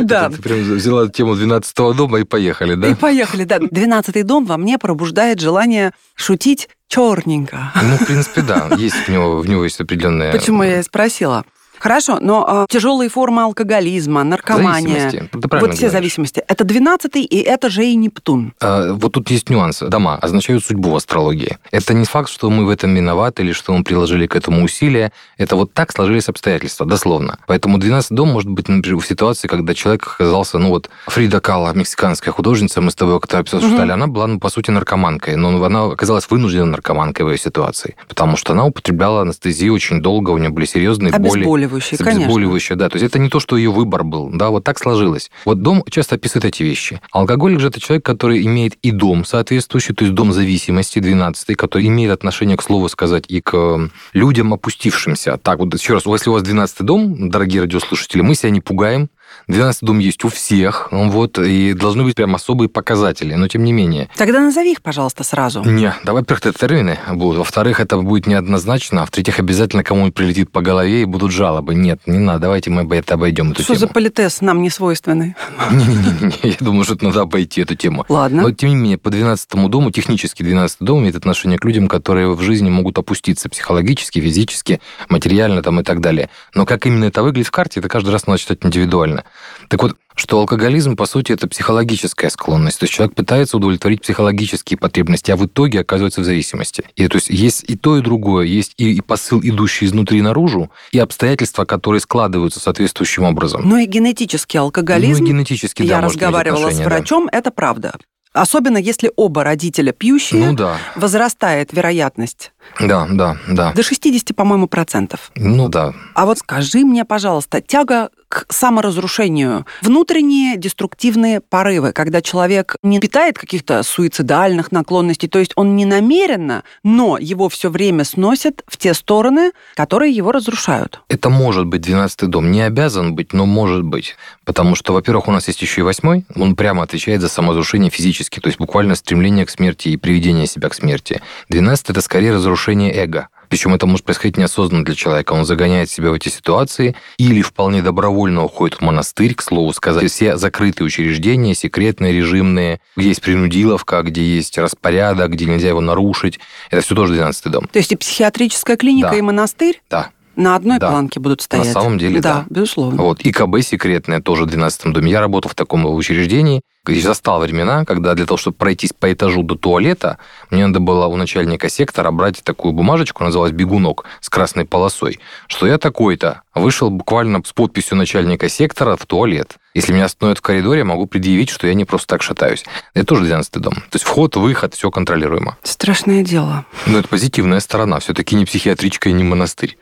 Да. 0.00 0.30
Ты 0.30 0.40
прям 0.42 0.58
взяла 0.58 1.08
тему 1.08 1.34
12 1.34 1.76
дома 1.96 2.20
и 2.20 2.24
поехали, 2.24 2.72
И 2.74 2.76
да? 2.76 2.96
поехали, 2.96 3.44
да. 3.44 3.58
Двенадцатый 3.60 4.22
дом 4.22 4.44
во 4.46 4.56
мне 4.56 4.78
пробуждает 4.78 5.40
желание 5.40 5.92
шутить 6.14 6.68
черненько. 6.88 7.72
Ну, 7.82 7.96
в 7.96 8.06
принципе, 8.06 8.42
да. 8.42 8.68
Есть 8.76 8.96
в 8.96 9.08
него, 9.08 9.38
в 9.38 9.48
него 9.48 9.64
есть 9.64 9.80
определенная... 9.80 10.32
Почему 10.32 10.62
я 10.62 10.80
и 10.80 10.82
спросила? 10.82 11.44
Хорошо, 11.78 12.18
но 12.20 12.66
тяжелые 12.68 13.08
формы 13.10 13.42
алкоголизма, 13.42 14.24
наркомания, 14.24 15.10
Зависимости. 15.10 15.28
Ты 15.32 15.38
вот 15.40 15.50
все 15.52 15.60
говоришь. 15.60 15.92
зависимости. 15.92 16.42
Это 16.48 16.64
двенадцатый, 16.64 17.22
и 17.22 17.38
это 17.40 17.68
же 17.70 17.84
и 17.84 17.94
Нептун. 17.94 18.54
А, 18.60 18.92
Вот 18.94 19.12
тут 19.12 19.30
есть 19.30 19.50
нюанс. 19.50 19.80
Дома 19.80 20.16
означают 20.16 20.64
судьбу 20.64 20.90
в 20.90 20.96
астрологии. 20.96 21.58
Это 21.70 21.94
не 21.94 22.04
факт, 22.04 22.30
что 22.30 22.50
мы 22.50 22.64
в 22.64 22.70
этом 22.70 22.94
виноваты 22.94 23.42
или 23.42 23.52
что 23.52 23.72
мы 23.76 23.84
приложили 23.84 24.26
к 24.26 24.36
этому 24.36 24.64
усилия. 24.64 25.12
Это 25.36 25.56
вот 25.56 25.72
так 25.72 25.92
сложились 25.92 26.28
обстоятельства, 26.28 26.86
дословно. 26.86 27.38
Поэтому 27.46 27.78
12 27.78 28.12
дом 28.12 28.28
может 28.30 28.50
быть, 28.50 28.68
например, 28.68 29.00
в 29.00 29.06
ситуации, 29.06 29.48
когда 29.48 29.74
человек 29.74 30.06
оказался, 30.06 30.58
ну 30.58 30.70
вот, 30.70 30.88
Фрида 31.08 31.40
Кала, 31.40 31.72
мексиканская 31.74 32.32
художница, 32.32 32.80
мы 32.80 32.90
с 32.90 32.94
тобой 32.94 33.20
как-то 33.20 33.38
обсуждали, 33.38 33.90
она 33.92 34.06
была, 34.06 34.26
ну, 34.26 34.38
по 34.40 34.48
сути, 34.48 34.70
наркоманкой, 34.70 35.36
но 35.36 35.62
она 35.64 35.84
оказалась 35.84 36.28
вынуждена 36.30 36.64
наркоманкой 36.66 37.26
в 37.26 37.30
ее 37.30 37.38
ситуации, 37.38 37.96
потому 38.08 38.36
что 38.36 38.52
она 38.52 38.64
употребляла 38.64 39.22
анестезию 39.22 39.74
очень 39.74 40.00
долго, 40.00 40.30
у 40.30 40.38
нее 40.38 40.50
были 40.50 40.64
серьезные 40.66 41.12
боли. 41.12 41.44
Обезболивающие, 41.74 41.98
конечно. 41.98 42.24
Обезболивающее, 42.24 42.76
да. 42.76 42.88
То 42.88 42.96
есть 42.96 43.06
это 43.06 43.18
не 43.18 43.28
то, 43.28 43.40
что 43.40 43.56
ее 43.56 43.70
выбор 43.70 44.04
был, 44.04 44.30
да, 44.32 44.50
вот 44.50 44.64
так 44.64 44.78
сложилось. 44.78 45.30
Вот 45.44 45.62
дом 45.62 45.84
часто 45.90 46.16
описывает 46.16 46.44
эти 46.44 46.62
вещи. 46.62 47.00
Алкоголик 47.12 47.60
же 47.60 47.68
это 47.68 47.80
человек, 47.80 48.04
который 48.04 48.44
имеет 48.44 48.74
и 48.82 48.90
дом 48.90 49.24
соответствующий, 49.24 49.94
то 49.94 50.04
есть 50.04 50.14
дом 50.14 50.32
зависимости, 50.32 50.98
12 50.98 51.56
который 51.56 51.86
имеет 51.86 52.12
отношение, 52.12 52.56
к 52.56 52.62
слову 52.62 52.88
сказать, 52.88 53.24
и 53.28 53.40
к 53.40 53.54
э, 53.54 53.88
людям 54.12 54.52
опустившимся. 54.54 55.38
Так 55.38 55.58
вот, 55.58 55.74
еще 55.74 55.94
раз, 55.94 56.06
если 56.06 56.30
у 56.30 56.32
вас 56.32 56.42
12 56.42 56.82
дом, 56.82 57.30
дорогие 57.30 57.62
радиослушатели, 57.62 58.22
мы 58.22 58.34
себя 58.34 58.50
не 58.50 58.60
пугаем, 58.60 59.08
12 59.48 59.82
дом 59.82 59.98
есть 59.98 60.24
у 60.24 60.28
всех, 60.28 60.88
вот, 60.90 61.38
и 61.38 61.72
должны 61.72 62.04
быть 62.04 62.14
прям 62.14 62.34
особые 62.34 62.68
показатели, 62.68 63.34
но 63.34 63.48
тем 63.48 63.64
не 63.64 63.72
менее. 63.72 64.08
Тогда 64.16 64.40
назови 64.40 64.72
их, 64.72 64.82
пожалуйста, 64.82 65.24
сразу. 65.24 65.62
Не, 65.64 65.94
давай, 66.04 66.22
во-первых, 66.22 66.46
это 66.46 66.58
термины 66.58 66.98
будут, 67.12 67.38
во-вторых, 67.38 67.80
это 67.80 67.96
будет 67.98 68.26
неоднозначно, 68.26 69.02
а 69.02 69.06
в-третьих, 69.06 69.38
обязательно 69.38 69.82
кому-нибудь 69.84 70.14
прилетит 70.14 70.50
по 70.50 70.60
голове 70.60 71.02
и 71.02 71.04
будут 71.04 71.32
жалобы. 71.32 71.74
Нет, 71.74 72.00
не 72.06 72.18
надо, 72.18 72.40
давайте 72.40 72.70
мы 72.70 72.82
это 72.96 73.14
обойдем 73.14 73.52
эту 73.52 73.62
Что 73.62 73.74
тему. 73.74 73.86
за 73.86 73.88
политез 73.88 74.40
нам 74.40 74.62
не 74.62 74.70
свойственный? 74.70 75.34
Не-не-не, 75.70 76.50
я 76.50 76.56
думаю, 76.60 76.84
что 76.84 76.96
надо 77.00 77.22
обойти 77.22 77.62
эту 77.62 77.74
тему. 77.74 78.04
Ладно. 78.08 78.42
Но, 78.42 78.50
тем 78.52 78.70
не 78.70 78.76
менее, 78.76 78.98
по 78.98 79.10
12 79.10 79.68
дому, 79.68 79.90
технически 79.90 80.42
12 80.42 80.78
дом 80.80 81.00
имеет 81.00 81.16
отношение 81.16 81.58
к 81.58 81.64
людям, 81.64 81.88
которые 81.88 82.32
в 82.34 82.40
жизни 82.40 82.70
могут 82.70 82.98
опуститься 82.98 83.48
психологически, 83.48 84.20
физически, 84.20 84.80
материально 85.08 85.62
там 85.62 85.80
и 85.80 85.82
так 85.82 86.00
далее. 86.00 86.30
Но 86.54 86.66
как 86.66 86.86
именно 86.86 87.04
это 87.04 87.22
выглядит 87.22 87.48
в 87.48 87.50
карте, 87.50 87.80
это 87.80 87.88
каждый 87.88 88.10
раз 88.10 88.26
надо 88.26 88.38
читать 88.38 88.58
индивидуально. 88.62 89.23
Так 89.68 89.82
вот, 89.82 89.96
что 90.14 90.38
алкоголизм, 90.38 90.96
по 90.96 91.06
сути, 91.06 91.32
это 91.32 91.48
психологическая 91.48 92.30
склонность. 92.30 92.78
То 92.78 92.84
есть 92.84 92.92
человек 92.92 93.14
пытается 93.14 93.56
удовлетворить 93.56 94.02
психологические 94.02 94.78
потребности, 94.78 95.30
а 95.30 95.36
в 95.36 95.46
итоге 95.46 95.80
оказывается 95.80 96.20
в 96.20 96.24
зависимости. 96.24 96.84
И 96.96 97.08
то 97.08 97.16
есть 97.16 97.30
есть 97.30 97.64
и 97.66 97.76
то, 97.76 97.98
и 97.98 98.00
другое. 98.00 98.46
Есть 98.46 98.74
и, 98.76 98.92
и 98.92 99.00
посыл, 99.00 99.40
идущий 99.42 99.86
изнутри 99.86 100.22
наружу, 100.22 100.70
и 100.92 100.98
обстоятельства, 100.98 101.64
которые 101.64 102.00
складываются 102.00 102.60
соответствующим 102.60 103.24
образом. 103.24 103.62
Ну 103.64 103.76
и 103.76 103.86
генетический 103.86 104.58
алкоголизм. 104.60 105.22
Ну 105.22 105.26
и 105.26 105.30
генетически, 105.30 105.82
да, 105.82 105.96
Я 105.96 106.00
разговаривала 106.00 106.58
с 106.58 106.60
отношение, 106.60 106.88
да. 106.88 106.96
врачом, 106.96 107.28
это 107.32 107.50
правда. 107.50 107.94
Особенно 108.34 108.78
если 108.78 109.12
оба 109.14 109.44
родителя 109.44 109.92
пьющие, 109.92 110.46
Ну 110.48 110.54
да, 110.54 110.76
возрастает 110.96 111.72
вероятность 111.72 112.52
да, 112.80 113.06
да, 113.08 113.36
да. 113.46 113.72
до 113.72 113.82
60, 113.84 114.34
по-моему, 114.34 114.66
процентов. 114.66 115.30
Ну 115.36 115.68
да. 115.68 115.94
А 116.14 116.26
вот 116.26 116.38
скажи 116.38 116.80
мне, 116.80 117.04
пожалуйста, 117.04 117.60
тяга 117.60 118.10
к 118.28 118.46
саморазрушению, 118.48 119.66
внутренние 119.82 120.56
деструктивные 120.56 121.40
порывы, 121.40 121.92
когда 121.92 122.20
человек 122.20 122.76
не 122.82 123.00
питает 123.00 123.38
каких-то 123.38 123.82
суицидальных 123.82 124.72
наклонностей, 124.72 125.28
то 125.28 125.38
есть 125.38 125.52
он 125.56 125.76
не 125.76 125.84
намеренно, 125.84 126.64
но 126.82 127.18
его 127.18 127.48
все 127.48 127.70
время 127.70 128.04
сносит 128.04 128.62
в 128.66 128.76
те 128.76 128.94
стороны, 128.94 129.52
которые 129.74 130.12
его 130.12 130.32
разрушают. 130.32 131.00
Это 131.08 131.30
может 131.30 131.66
быть 131.66 131.82
12 131.82 132.28
дом. 132.28 132.50
Не 132.50 132.62
обязан 132.62 133.14
быть, 133.14 133.32
но 133.32 133.46
может 133.46 133.82
быть. 133.82 134.16
Потому 134.44 134.74
что, 134.74 134.92
во-первых, 134.92 135.28
у 135.28 135.30
нас 135.30 135.48
есть 135.48 135.62
еще 135.62 135.80
и 135.80 135.84
восьмой. 135.84 136.24
Он 136.34 136.56
прямо 136.56 136.82
отвечает 136.82 137.20
за 137.20 137.28
саморазрушение 137.28 137.90
физически. 137.90 138.40
То 138.40 138.48
есть 138.48 138.58
буквально 138.58 138.94
стремление 138.94 139.46
к 139.46 139.50
смерти 139.50 139.88
и 139.88 139.96
приведение 139.96 140.46
себя 140.46 140.68
к 140.68 140.74
смерти. 140.74 141.20
12 141.48 141.90
это 141.90 142.00
скорее 142.00 142.32
разрушение 142.32 142.92
эго. 142.94 143.28
Причем 143.54 143.72
это 143.72 143.86
может 143.86 144.04
происходить 144.04 144.36
неосознанно 144.36 144.84
для 144.84 144.96
человека. 144.96 145.32
Он 145.32 145.44
загоняет 145.44 145.88
себя 145.88 146.10
в 146.10 146.14
эти 146.14 146.28
ситуации 146.28 146.96
или 147.18 147.40
вполне 147.40 147.82
добровольно 147.82 148.42
уходит 148.42 148.78
в 148.78 148.80
монастырь, 148.80 149.32
к 149.36 149.42
слову 149.42 149.72
сказать. 149.72 150.10
Все 150.10 150.36
закрытые 150.36 150.86
учреждения, 150.86 151.54
секретные, 151.54 152.12
режимные, 152.12 152.80
где 152.96 153.06
есть 153.10 153.22
принудиловка, 153.22 154.02
где 154.02 154.24
есть 154.24 154.58
распорядок, 154.58 155.30
где 155.30 155.44
нельзя 155.44 155.68
его 155.68 155.80
нарушить. 155.80 156.40
Это 156.72 156.82
все 156.82 156.96
тоже 156.96 157.12
12 157.14 157.48
дом. 157.52 157.68
То 157.68 157.78
есть 157.78 157.92
и 157.92 157.96
психиатрическая 157.96 158.76
клиника, 158.76 159.10
Да. 159.10 159.16
и 159.18 159.20
монастырь 159.20 159.80
Да. 159.88 160.10
на 160.34 160.56
одной 160.56 160.80
Да. 160.80 160.90
планке 160.90 161.20
будут 161.20 161.40
стоять. 161.40 161.70
самом 161.70 161.96
деле, 161.96 162.18
да. 162.20 162.46
безусловно. 162.50 163.00
Вот. 163.00 163.20
И 163.20 163.30
КБ 163.30 163.60
секретное 163.62 164.20
тоже 164.20 164.42
в 164.42 164.46
12 164.46 164.92
доме. 164.92 165.12
Я 165.12 165.20
работал 165.20 165.48
в 165.52 165.54
таком 165.54 165.86
учреждении, 165.86 166.60
застал 167.02 167.40
времена, 167.40 167.84
когда 167.84 168.14
для 168.14 168.26
того, 168.26 168.36
чтобы 168.36 168.56
пройтись 168.56 168.92
по 168.92 169.12
этажу 169.12 169.42
до 169.42 169.54
туалета, 169.54 170.18
мне 170.50 170.66
надо 170.66 170.80
было 170.80 171.06
у 171.06 171.16
начальника 171.16 171.68
сектора 171.68 172.10
брать 172.10 172.42
такую 172.44 172.72
бумажечку, 172.72 173.24
называлась 173.24 173.52
«бегунок», 173.52 174.04
с 174.20 174.28
красной 174.28 174.66
полосой, 174.66 175.18
что 175.46 175.66
я 175.66 175.78
такой-то 175.78 176.42
вышел 176.54 176.90
буквально 176.90 177.42
с 177.44 177.52
подписью 177.52 177.96
начальника 177.96 178.48
сектора 178.48 178.96
в 178.96 179.06
туалет. 179.06 179.56
Если 179.74 179.92
меня 179.92 180.04
остановят 180.04 180.38
в 180.38 180.42
коридоре, 180.42 180.78
я 180.78 180.84
могу 180.84 181.06
предъявить, 181.06 181.50
что 181.50 181.66
я 181.66 181.74
не 181.74 181.84
просто 181.84 182.06
так 182.06 182.22
шатаюсь. 182.22 182.64
Это 182.94 183.06
тоже 183.06 183.24
12 183.24 183.52
дом. 183.54 183.74
То 183.74 183.94
есть 183.94 184.04
вход, 184.04 184.36
выход, 184.36 184.74
все 184.74 184.88
контролируемо. 184.90 185.58
Страшное 185.64 186.22
дело. 186.22 186.64
Но 186.86 186.98
это 186.98 187.08
позитивная 187.08 187.58
сторона. 187.58 187.98
Все-таки 187.98 188.36
не 188.36 188.44
психиатричка 188.44 189.08
и 189.08 189.12
не 189.12 189.24
монастырь. 189.24 189.76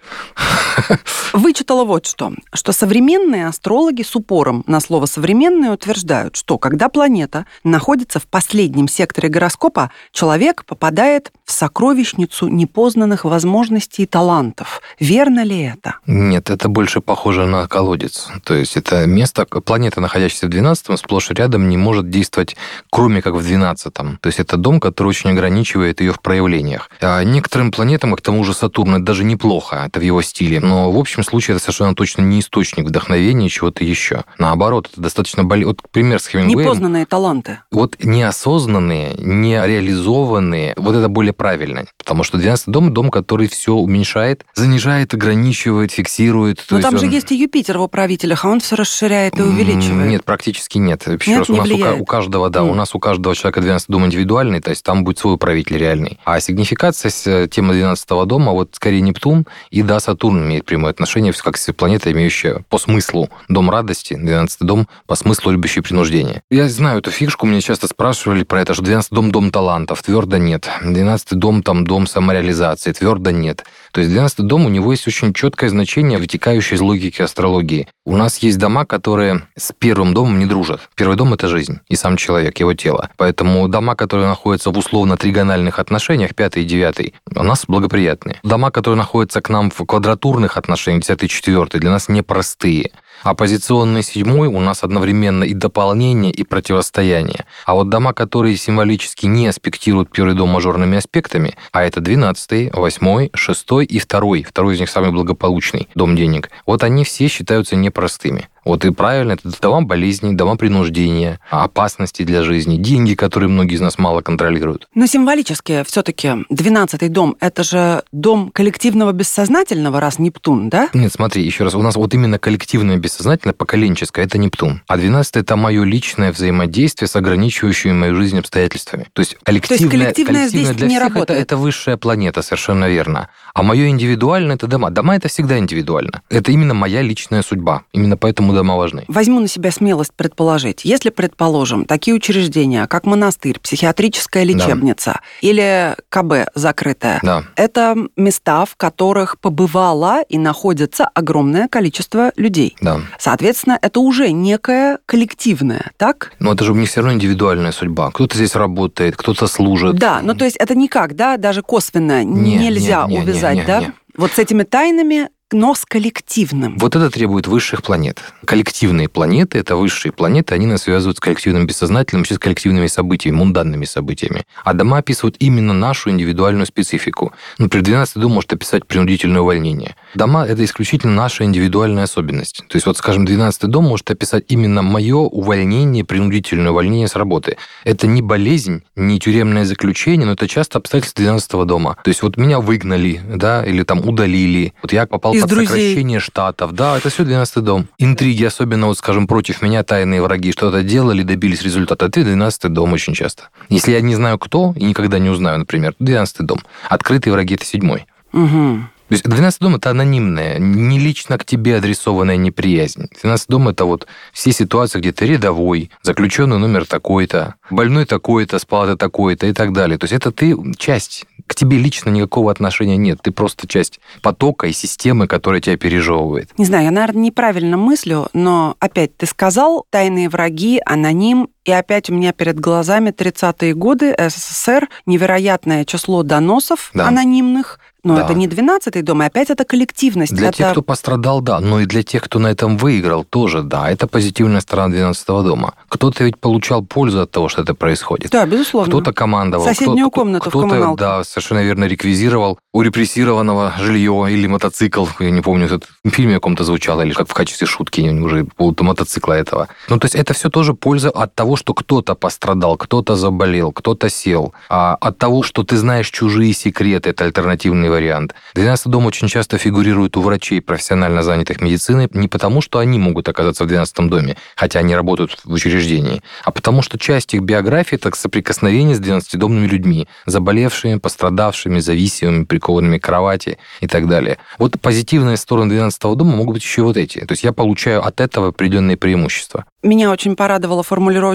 Вычитала 1.35 1.85
вот 1.85 2.07
что, 2.07 2.33
что 2.55 2.73
современные 2.73 3.47
астрологи 3.47 4.03
с 4.03 4.17
упором 4.17 4.65
на 4.67 4.81
слово 4.81 5.05
«современные» 5.05 5.73
утверждают, 5.73 6.37
что 6.37 6.57
когда 6.57 6.89
планета 6.89 7.45
находится 7.63 8.19
в 8.19 8.27
последнем 8.27 8.89
секторе 8.89 9.29
гороскопа, 9.29 9.91
человек 10.13 10.65
попадает 10.65 11.33
в 11.53 11.55
сокровищницу 11.55 12.49
непознанных 12.49 13.27
возможностей 13.27 14.05
и 14.05 14.07
талантов. 14.07 14.81
Верно 14.99 15.45
ли 15.45 15.61
это? 15.61 15.97
Нет, 16.07 16.49
это 16.49 16.71
больше 16.71 17.03
похоже 17.03 17.45
на 17.45 17.69
колодец. 17.69 18.29
То 18.43 18.55
есть 18.55 18.79
это 18.79 19.07
место, 19.07 19.45
планета, 19.45 20.01
находящаяся 20.01 20.47
в 20.47 20.49
12 20.49 20.99
сплошь 20.99 21.31
и 21.31 21.35
рядом 21.35 21.69
не 21.69 21.77
может 21.77 22.09
действовать, 22.09 22.57
кроме 22.91 23.21
как 23.21 23.35
в 23.35 23.43
12 23.43 23.93
То 23.93 24.17
есть 24.25 24.41
это 24.41 24.57
дом, 24.57 24.81
который 24.81 25.09
очень 25.09 25.29
ограничивает 25.29 26.01
ее 26.01 26.15
в 26.15 26.21
проявлениях. 26.21 26.89
А 27.03 27.23
некоторым 27.23 27.71
планетам, 27.71 28.15
к 28.15 28.23
тому 28.23 28.45
же 28.45 28.55
Сатурн, 28.55 28.95
это 28.95 29.05
даже 29.05 29.25
неплохо, 29.25 29.85
это 29.87 30.01
в 30.01 30.03
его 30.03 30.23
стиле. 30.23 30.59
Но 30.59 30.91
в 30.91 30.99
общем 30.99 31.23
случае 31.23 31.57
это 31.57 31.65
совершенно 31.65 31.95
точно 31.95 32.23
не 32.23 32.41
источник 32.41 32.87
вдохновения 32.87 33.51
чего-то 33.51 33.85
еще. 33.85 34.25
Наоборот, 34.39 34.89
это 34.91 35.03
достаточно 35.03 35.45
болезненно. 35.45 35.77
Вот 35.83 35.91
пример 35.91 36.19
с 36.19 36.29
Хемингуэем. 36.29 36.67
Непознанные 36.67 37.05
таланты. 37.05 37.59
Вот 37.71 38.03
неосознанные, 38.03 39.17
не 39.19 39.55
реализованные, 39.55 40.73
вот 40.79 40.97
это 40.97 41.11
более 41.11 41.35
правильно. 41.43 41.87
Потому 41.99 42.23
что 42.23 42.39
12 42.39 42.69
дом– 42.69 42.93
дом, 42.95 43.11
который 43.11 43.49
все 43.49 43.75
уменьшает, 43.75 44.45
занижает, 44.55 45.13
ограничивает, 45.13 45.91
фиксирует. 45.91 46.65
Но 46.71 46.81
там 46.81 46.97
же 46.99 47.07
он- 47.07 47.13
есть 47.13 47.33
и 47.33 47.35
Юпитер 47.37 47.79
в 47.79 47.83
управителях, 47.83 48.45
а 48.45 48.49
он 48.49 48.61
все 48.61 48.77
расширяет 48.77 49.39
и 49.39 49.43
увеличивает. 49.43 50.09
Нет, 50.09 50.25
практически 50.25 50.79
нет. 50.79 51.03
Еще 51.09 51.31
Нет, 51.31 51.39
раз, 51.41 51.51
у 51.51 51.53
не 51.55 51.59
нас 51.59 51.67
у, 51.67 51.71
ка- 51.71 51.75
влияет. 51.75 52.01
у 52.01 52.05
каждого, 52.05 52.49
да, 52.51 52.61
М. 52.61 52.71
у 52.71 52.75
нас 52.75 52.95
у 52.95 53.01
каждого 53.01 53.35
человека 53.35 53.61
12 53.61 53.89
дом 53.91 54.07
индивидуальный, 54.07 54.61
то 54.61 54.71
есть 54.71 54.85
там 54.85 55.03
будет 55.03 55.19
свой 55.19 55.35
управитель 55.35 55.79
реальный. 55.79 56.19
А 56.25 56.39
сигнификация 56.39 57.11
с 57.11 57.27
э, 57.27 57.49
темы 57.49 57.75
12 57.75 58.25
дома, 58.25 58.53
вот 58.53 58.71
скорее 58.75 59.01
Нептун 59.01 59.45
и 59.71 59.83
да, 59.83 59.99
Сатурн 59.99 60.45
имеет 60.45 60.65
прямое 60.65 60.93
отношение, 60.93 61.33
как 61.33 61.57
планета, 61.77 62.13
имеющая 62.13 62.63
по 62.69 62.79
смыслу 62.79 63.31
дом 63.49 63.69
радости, 63.69 64.15
12 64.15 64.61
дом 64.61 64.87
по 65.07 65.17
смыслу 65.17 65.51
любящий 65.51 65.81
принуждение. 65.81 66.43
Я 66.51 66.69
знаю 66.69 66.99
эту 67.01 67.11
фишку, 67.11 67.47
меня 67.47 67.61
часто 67.61 67.89
спрашивали 67.89 68.45
про 68.45 68.61
это, 68.61 68.75
что 68.75 68.83
12 68.85 69.11
дом 69.11 69.33
дом 69.33 69.51
талантов, 69.51 70.03
твердо 70.03 70.37
нет. 70.37 70.69
12 70.85 71.22
дом 71.31 71.63
там 71.63 71.85
дом 71.85 72.07
самореализации, 72.07 72.93
твердо 72.93 73.31
нет. 73.31 73.65
То 73.93 74.01
есть 74.01 74.11
12 74.11 74.47
дом, 74.47 74.67
у 74.67 74.69
него 74.69 74.91
есть 74.93 75.07
очень 75.07 75.35
четкое 75.35 75.71
значение, 75.71 76.19
вытекающее 76.19 76.77
из 76.77 76.81
логики 76.81 77.21
астрологии. 77.21 77.89
У 78.05 78.17
нас 78.17 78.39
есть 78.39 78.59
дома, 78.59 78.87
которые 78.87 79.43
с 79.57 79.73
первым 79.79 80.15
домом 80.15 80.39
не 80.39 80.47
дружат. 80.47 80.81
Первый 80.95 81.17
дом– 81.17 81.35
это 81.35 81.49
жизнь 81.49 81.81
и 81.89 81.95
сам 81.95 82.17
человек, 82.17 82.59
его 82.59 82.75
тело. 82.75 83.11
Поэтому 83.17 83.69
дома, 83.69 83.95
которые 83.95 84.29
находятся 84.29 84.71
в 84.71 84.79
условно-тригональных 84.79 85.79
отношениях, 85.79 86.35
пятый 86.35 86.63
и 86.63 86.67
девятый, 86.67 87.15
у 87.35 87.43
нас 87.43 87.65
благоприятные. 87.69 88.41
Дома, 88.43 88.71
которые 88.71 88.97
находятся 88.97 89.41
к 89.41 89.51
нам 89.51 89.71
в 89.71 89.85
квадратурных 89.85 90.57
отношениях, 90.57 91.03
десятый 91.03 91.27
и 91.27 91.29
четвертый, 91.29 91.81
для 91.81 91.91
нас 91.91 92.09
непростые. 92.09 92.93
Оппозиционный 93.23 94.03
седьмой 94.03 94.49
у 94.49 94.61
нас 94.61 94.83
одновременно 94.83 95.45
и 95.45 95.55
дополнение, 95.55 96.33
и 96.33 96.43
противостояние. 96.43 97.45
А 97.67 97.75
вот 97.75 97.89
дома, 97.89 98.13
которые 98.13 98.57
символически 98.57 99.27
не 99.27 99.47
аспектируют 99.47 100.11
первый 100.11 100.35
дом 100.35 100.51
мажорными 100.51 100.99
аспектами, 100.99 101.55
а 101.71 101.85
это 101.85 102.01
12, 102.01 102.75
8, 102.75 103.29
6 103.35 103.67
и 103.89 104.01
2, 104.01 104.37
второй 104.47 104.75
из 104.75 104.81
них 104.81 104.91
самый 104.91 105.13
благополучный 105.13 105.89
дом 105.95 106.17
денег, 106.17 106.51
вот 106.67 106.83
они 106.83 107.05
все 107.05 107.29
считаются 107.29 107.77
непростыми. 107.77 108.49
Вот 108.65 108.85
и 108.85 108.91
правильно, 108.91 109.33
это 109.33 109.51
дома 109.61 109.83
болезней, 109.83 110.35
дома 110.35 110.57
принуждения, 110.57 111.41
опасности 111.51 112.23
для 112.23 112.43
жизни, 112.43 112.77
деньги, 112.77 113.15
которые 113.15 113.49
многие 113.49 113.75
из 113.75 113.81
нас 113.81 113.99
мало 113.99 114.21
контролируют. 114.21 114.89
Но 114.95 115.07
символически 115.07 115.83
все-таки 115.87 116.29
12-й 116.51 117.09
дом– 117.09 117.37
это 117.41 117.65
же 117.65 118.03
дом 118.13 118.51
коллективного 118.53 119.13
бессознательного, 119.13 120.01
раз 120.01 120.19
Нептун, 120.19 120.69
да? 120.69 120.89
Нет, 120.93 121.13
смотри, 121.13 121.43
еще 121.43 121.65
раз, 121.65 121.75
у 121.75 121.83
нас 121.83 121.97
вот 121.97 122.15
именно 122.15 122.39
коллективное 122.39 122.97
бессознательное, 122.99 123.55
поколенческое, 123.55 124.25
это 124.25 124.39
Нептун. 124.39 124.83
А 124.87 124.97
12 124.97 125.37
это 125.37 125.57
мое 125.57 125.85
личное 125.85 126.33
взаимодействие 126.33 127.09
с 127.09 127.17
ограничивающими 127.17 127.93
мою 127.93 128.17
жизнь 128.17 128.39
обстоятельствами. 128.39 129.07
То 129.13 129.21
есть 129.21 129.37
коллективное, 129.43 129.91
коллективное 129.91 130.49
здесь 130.49 130.69
для 130.71 130.87
не 130.87 130.95
всех 130.95 131.07
это, 131.07 131.15
работает. 131.15 131.41
это 131.41 131.57
высшая 131.57 131.97
планета, 131.97 132.43
совершенно 132.43 132.89
верно. 132.89 133.29
А 133.55 133.63
мое 133.63 133.89
индивидуальное 133.89 134.57
это 134.57 134.67
дома. 134.67 134.91
Дома 134.91 135.17
это 135.17 135.29
всегда 135.29 135.59
индивидуально. 135.59 136.23
Это 136.31 136.53
именно 136.53 136.75
моя 136.75 137.03
личная 137.03 137.43
судьба. 137.43 137.83
Именно 137.93 138.17
поэтому 138.17 138.52
дома 138.53 138.77
важны. 138.77 139.05
Возьму 139.09 139.41
на 139.41 139.49
себя 139.49 139.71
смелость 139.71 140.13
предположить, 140.15 140.85
если, 140.85 141.11
предположим, 141.11 141.85
такие 141.85 142.15
учреждения, 142.15 142.87
как 142.87 143.05
монастырь, 143.07 143.59
психиатрическая 143.61 144.45
лечебница 144.45 145.21
или 145.41 145.95
КБ 146.09 146.51
закрытая, 146.55 147.21
Да. 147.23 147.45
это 147.57 147.97
места, 148.17 148.65
в 148.65 148.77
которых 148.77 149.39
побывало 149.39 150.23
и 150.29 150.39
находится 150.39 151.09
огромное 151.15 151.69
количество 151.69 152.33
людей. 152.37 152.77
Да. 152.81 153.01
Соответственно, 153.19 153.79
это 153.81 154.01
уже 154.01 154.31
некое 154.33 154.99
коллективное, 155.07 155.93
так? 155.97 156.33
Но 156.39 156.53
это 156.53 156.65
же 156.65 156.73
у 156.73 156.75
них 156.75 156.89
все 156.89 157.01
равно 157.01 157.15
индивидуальная 157.15 157.73
судьба. 157.73 158.11
Кто-то 158.11 158.37
здесь 158.37 158.55
работает, 158.55 159.17
кто-то 159.17 159.47
служит. 159.47 159.97
Да, 159.97 160.21
ну 160.23 160.35
то 160.35 160.45
есть 160.45 160.57
это 160.57 160.75
никак, 160.75 161.15
да, 161.17 161.37
даже 161.37 161.63
косвенно 161.63 162.25
Не, 162.25 162.57
нельзя 162.59 163.07
не, 163.07 163.15
не, 163.17 163.23
увязать, 163.23 163.55
не, 163.55 163.61
не, 163.61 163.67
да? 163.67 163.81
не. 163.81 163.93
Вот 164.17 164.33
с 164.33 164.39
этими 164.39 164.63
тайнами 164.65 165.29
но 165.53 165.75
с 165.75 165.85
коллективным. 165.85 166.79
Вот 166.79 166.97
это 166.97 167.11
требует 167.11 167.47
высших 167.47 167.83
планет. 167.83 168.21
Коллективные 168.45 169.09
планеты, 169.09 169.59
это 169.59 169.77
высшие 169.77 170.13
планеты, 170.13 170.55
они 170.55 170.67
нас 170.67 170.83
связывают 170.83 171.19
с 171.19 171.21
коллективным 171.21 171.67
бессознательным, 171.67 172.25
с 172.25 172.39
коллективными 172.39 172.87
событиями, 172.87 173.37
мунданными 173.37 173.85
событиями. 173.85 174.45
А 174.65 174.73
дома 174.73 174.99
описывают 174.99 175.37
именно 175.39 175.73
нашу 175.73 176.11
индивидуальную 176.11 176.67
специфику. 176.67 177.33
Например, 177.59 177.85
12 177.85 178.17
дом 178.19 178.33
может 178.33 178.53
описать 178.53 178.87
принудительное 178.87 179.41
увольнение. 179.41 179.97
Дома– 180.15 180.47
это 180.49 180.65
исключительно 180.65 181.15
наша 181.15 181.45
индивидуальная 181.45 182.05
особенность. 182.05 182.65
То 182.69 182.77
есть, 182.77 182.87
вот, 182.87 182.97
скажем, 182.97 183.25
12 183.25 183.63
дом 183.71 183.85
может 183.85 184.11
описать 184.11 184.45
именно 184.49 184.83
мое 184.83 185.17
увольнение, 185.17 186.05
принудительное 186.05 186.71
увольнение 186.71 187.09
с 187.09 187.17
работы. 187.17 187.57
Это 187.85 188.07
не 188.07 188.23
болезнь, 188.23 188.83
не 188.95 189.19
тюремное 189.19 189.65
заключение, 189.65 190.27
но 190.27 190.33
это 190.33 190.49
часто 190.49 190.79
обстоятельства 190.79 191.23
12 191.23 191.65
дома. 191.67 191.97
То 192.05 192.09
есть, 192.09 192.23
вот 192.23 192.37
меня 192.37 192.61
выгнали, 192.61 193.21
да, 193.27 193.65
или 193.65 193.83
там 193.83 194.07
удалили. 194.07 194.75
Вот 194.83 194.93
я 194.93 195.07
попал 195.07 195.35
Из 195.35 195.41
под 195.43 195.51
друзей. 195.51 195.67
сокращение 195.67 196.21
штатов. 196.21 196.73
Да, 196.73 196.99
это 196.99 197.09
все 197.11 197.25
12 197.25 197.65
дом. 197.65 197.89
Интриги, 197.99 198.45
особенно, 198.45 198.87
вот, 198.87 198.99
скажем, 198.99 199.27
против 199.27 199.63
меня 199.63 199.83
тайные 199.83 200.23
враги 200.23 200.53
что-то 200.53 200.83
делали, 200.83 201.23
добились 201.23 201.63
результата. 201.63 202.07
Это 202.07 202.23
12 202.23 202.73
дом 202.73 202.93
очень 202.93 203.15
часто. 203.15 203.45
Если 203.69 203.93
я 203.93 204.01
не 204.01 204.15
знаю, 204.15 204.39
кто, 204.39 204.75
и 204.77 204.85
никогда 204.85 205.19
не 205.19 205.31
узнаю, 205.31 205.59
например, 205.59 205.95
12 205.99 206.47
дом. 206.47 206.59
Открытые 206.89 207.33
враги– 207.33 207.55
это 207.57 207.65
седьмой. 207.65 208.07
Угу. 208.33 208.81
То 209.13 209.15
есть 209.15 209.29
12 209.29 209.61
дом 209.61 209.75
это 209.75 209.91
анонимная, 209.91 210.59
не 210.59 210.99
лично 210.99 211.37
к 211.37 211.45
тебе 211.45 211.77
адресованная 211.77 212.39
неприязнь. 212.39 213.11
12 213.21 213.47
дом 213.47 213.69
это 213.69 213.85
вот 213.85 214.07
все 214.33 214.53
ситуации, 214.53 215.01
где 215.01 215.13
ты 215.13 215.27
рядовой, 215.27 215.91
заключенный 216.01 216.57
номер 216.57 216.87
такой-то, 216.87 217.57
больной 217.69 218.07
такой-то, 218.07 218.59
с 218.59 218.65
палаты 218.65 218.97
такой-то 218.97 219.49
и 219.49 219.53
так 219.53 219.75
далее. 219.75 219.99
То 219.99 220.05
есть 220.05 220.15
это 220.15 220.33
ты 220.33 220.57
часть. 220.79 221.27
К 221.47 221.55
тебе 221.55 221.77
лично 221.77 222.09
никакого 222.09 222.51
отношения 222.51 222.97
нет. 222.97 223.19
Ты 223.23 223.33
просто 223.33 223.69
часть 223.69 224.01
потока 224.23 224.67
и 224.67 224.73
системы, 224.73 225.27
которая 225.27 225.61
тебя 225.61 225.77
пережевывает. 225.77 226.49
Не 226.57 226.65
знаю, 226.65 226.85
я, 226.85 226.91
наверное, 226.91 227.25
неправильно 227.25 227.77
мыслю, 227.77 228.29
но 228.33 228.77
опять 228.79 229.15
ты 229.19 229.27
сказал 229.27 229.85
«тайные 229.91 230.31
враги», 230.31 230.81
«аноним», 230.87 231.49
и 231.65 231.73
опять 231.73 232.11
у 232.11 232.15
меня 232.15 232.33
перед 232.33 232.59
глазами 232.59 233.11
30-е 233.11 233.75
годы 233.75 234.15
СССР, 234.19 234.89
невероятное 235.07 235.85
число 235.85 236.23
доносов 236.23 236.91
Да. 236.95 237.09
анонимных, 237.09 237.79
но 238.05 238.17
Да. 238.17 238.25
это 238.25 238.35
не 238.35 238.49
12-й 238.49 239.03
дом, 239.03 239.23
и 239.23 239.27
опять 239.27 239.49
это 239.51 239.65
коллективность. 239.65 240.35
Для 240.35 240.49
это... 240.49 240.57
тех, 240.59 240.71
кто 240.73 240.83
пострадал, 240.83 241.41
да, 241.41 241.61
но 241.61 241.79
и 241.79 241.87
для 241.87 242.03
тех, 242.03 242.23
кто 242.25 242.41
на 242.41 242.49
этом 242.49 242.77
выиграл, 242.77 243.23
тоже, 243.23 243.63
да. 243.63 243.89
Это 243.89 244.09
позитивная 244.09 244.61
сторона 244.61 244.89
12 244.89 245.25
дома. 245.45 245.75
Кто-то 245.89 246.25
ведь 246.25 246.37
получал 246.39 246.83
пользу 246.85 247.21
от 247.21 247.31
того, 247.31 247.49
что 247.49 247.63
это 247.63 247.75
происходит. 247.75 248.33
Да, 248.33 248.45
безусловно. 248.45 248.89
Кто-то 248.91 249.13
командовал, 249.13 249.65
Соседнюю 249.65 250.11
кто-то, 250.11 250.21
комнату 250.21 250.45
в 250.47 250.49
кто-то, 250.49 250.69
коммуналке. 250.69 251.01
да, 251.01 251.23
совершенно 251.23 251.61
верно 251.63 251.85
реквизировал 251.85 252.59
у 252.73 252.83
репрессированного 252.83 253.75
жилье 253.79 254.27
или 254.31 254.49
мотоцикл. 254.49 255.07
Я 255.21 255.31
не 255.31 255.41
помню, 255.41 255.67
это 255.67 255.81
в 256.05 256.11
фильме 256.11 256.35
каком-то 256.35 256.65
звучало, 256.65 257.03
или 257.03 257.13
как 257.13 257.29
в 257.29 257.35
качестве 257.35 257.69
шутки 257.69 258.01
уже 258.01 258.45
по 258.47 258.55
поводу 258.57 258.83
мотоцикла 258.83 259.35
этого. 259.35 259.69
Ну, 259.89 260.01
то 260.01 260.07
есть 260.07 260.17
это 260.17 260.35
все 260.35 260.51
тоже 260.51 260.75
польза 260.75 261.11
от 261.11 261.35
того, 261.37 261.52
что 261.57 261.75
кто-то 261.75 262.15
пострадал, 262.15 262.77
кто-то 262.77 263.17
заболел, 263.17 263.73
кто-то 263.73 264.09
сел. 264.09 264.55
А 264.69 264.95
от 264.95 265.19
того, 265.19 265.43
что 265.43 265.63
ты 265.63 265.77
знаешь 265.77 266.11
чужие 266.11 266.53
секреты, 266.53 267.11
это 267.11 267.25
альтернативный 267.25 267.91
вариант. 267.91 268.35
12 268.55 268.87
дом 268.89 269.07
очень 269.07 269.29
часто 269.29 269.59
фигурирует 269.59 270.17
у 270.17 270.23
врачей, 270.23 270.61
профессионально 270.61 271.23
занятых 271.23 271.61
медициной, 271.61 272.09
не 272.13 272.29
потому, 272.29 272.61
что 272.61 272.79
они 272.79 272.99
могут 272.99 273.29
оказаться 273.29 273.65
в 273.65 273.67
12 273.69 274.09
доме, 274.09 274.37
хотя 274.57 274.81
они 274.81 274.95
работают 274.95 275.39
в 275.45 275.53
учреждении, 275.53 276.23
а 276.45 276.51
потому 276.51 276.83
что 276.83 276.99
часть 276.99 277.35
их 277.35 277.43
биографии– 277.43 277.95
это 278.03 278.15
соприкосновение 278.17 278.97
с 278.97 279.01
12-домными 279.01 279.67
людьми, 279.67 280.09
заболевшими, 280.27 280.99
пострадавшими, 280.99 281.81
зависимыми, 281.81 282.45
прикованными 282.45 282.99
к 282.99 283.05
кровати 283.05 283.59
и 283.81 283.87
так 283.87 284.09
далее. 284.09 284.39
Вот 284.59 284.81
позитивные 284.81 285.37
стороны 285.37 285.71
12 285.75 286.01
дома 286.17 286.37
могут 286.37 286.55
быть 286.55 286.63
еще 286.63 286.83
вот 286.83 286.97
эти. 286.97 287.21
То 287.21 287.33
есть 287.33 287.45
я 287.45 287.53
получаю 287.53 288.05
от 288.05 288.21
этого 288.21 288.49
определенные 288.49 288.97
преимущества. 288.97 289.65
Меня 289.83 290.11
очень 290.11 290.37
порадовала 290.37 290.83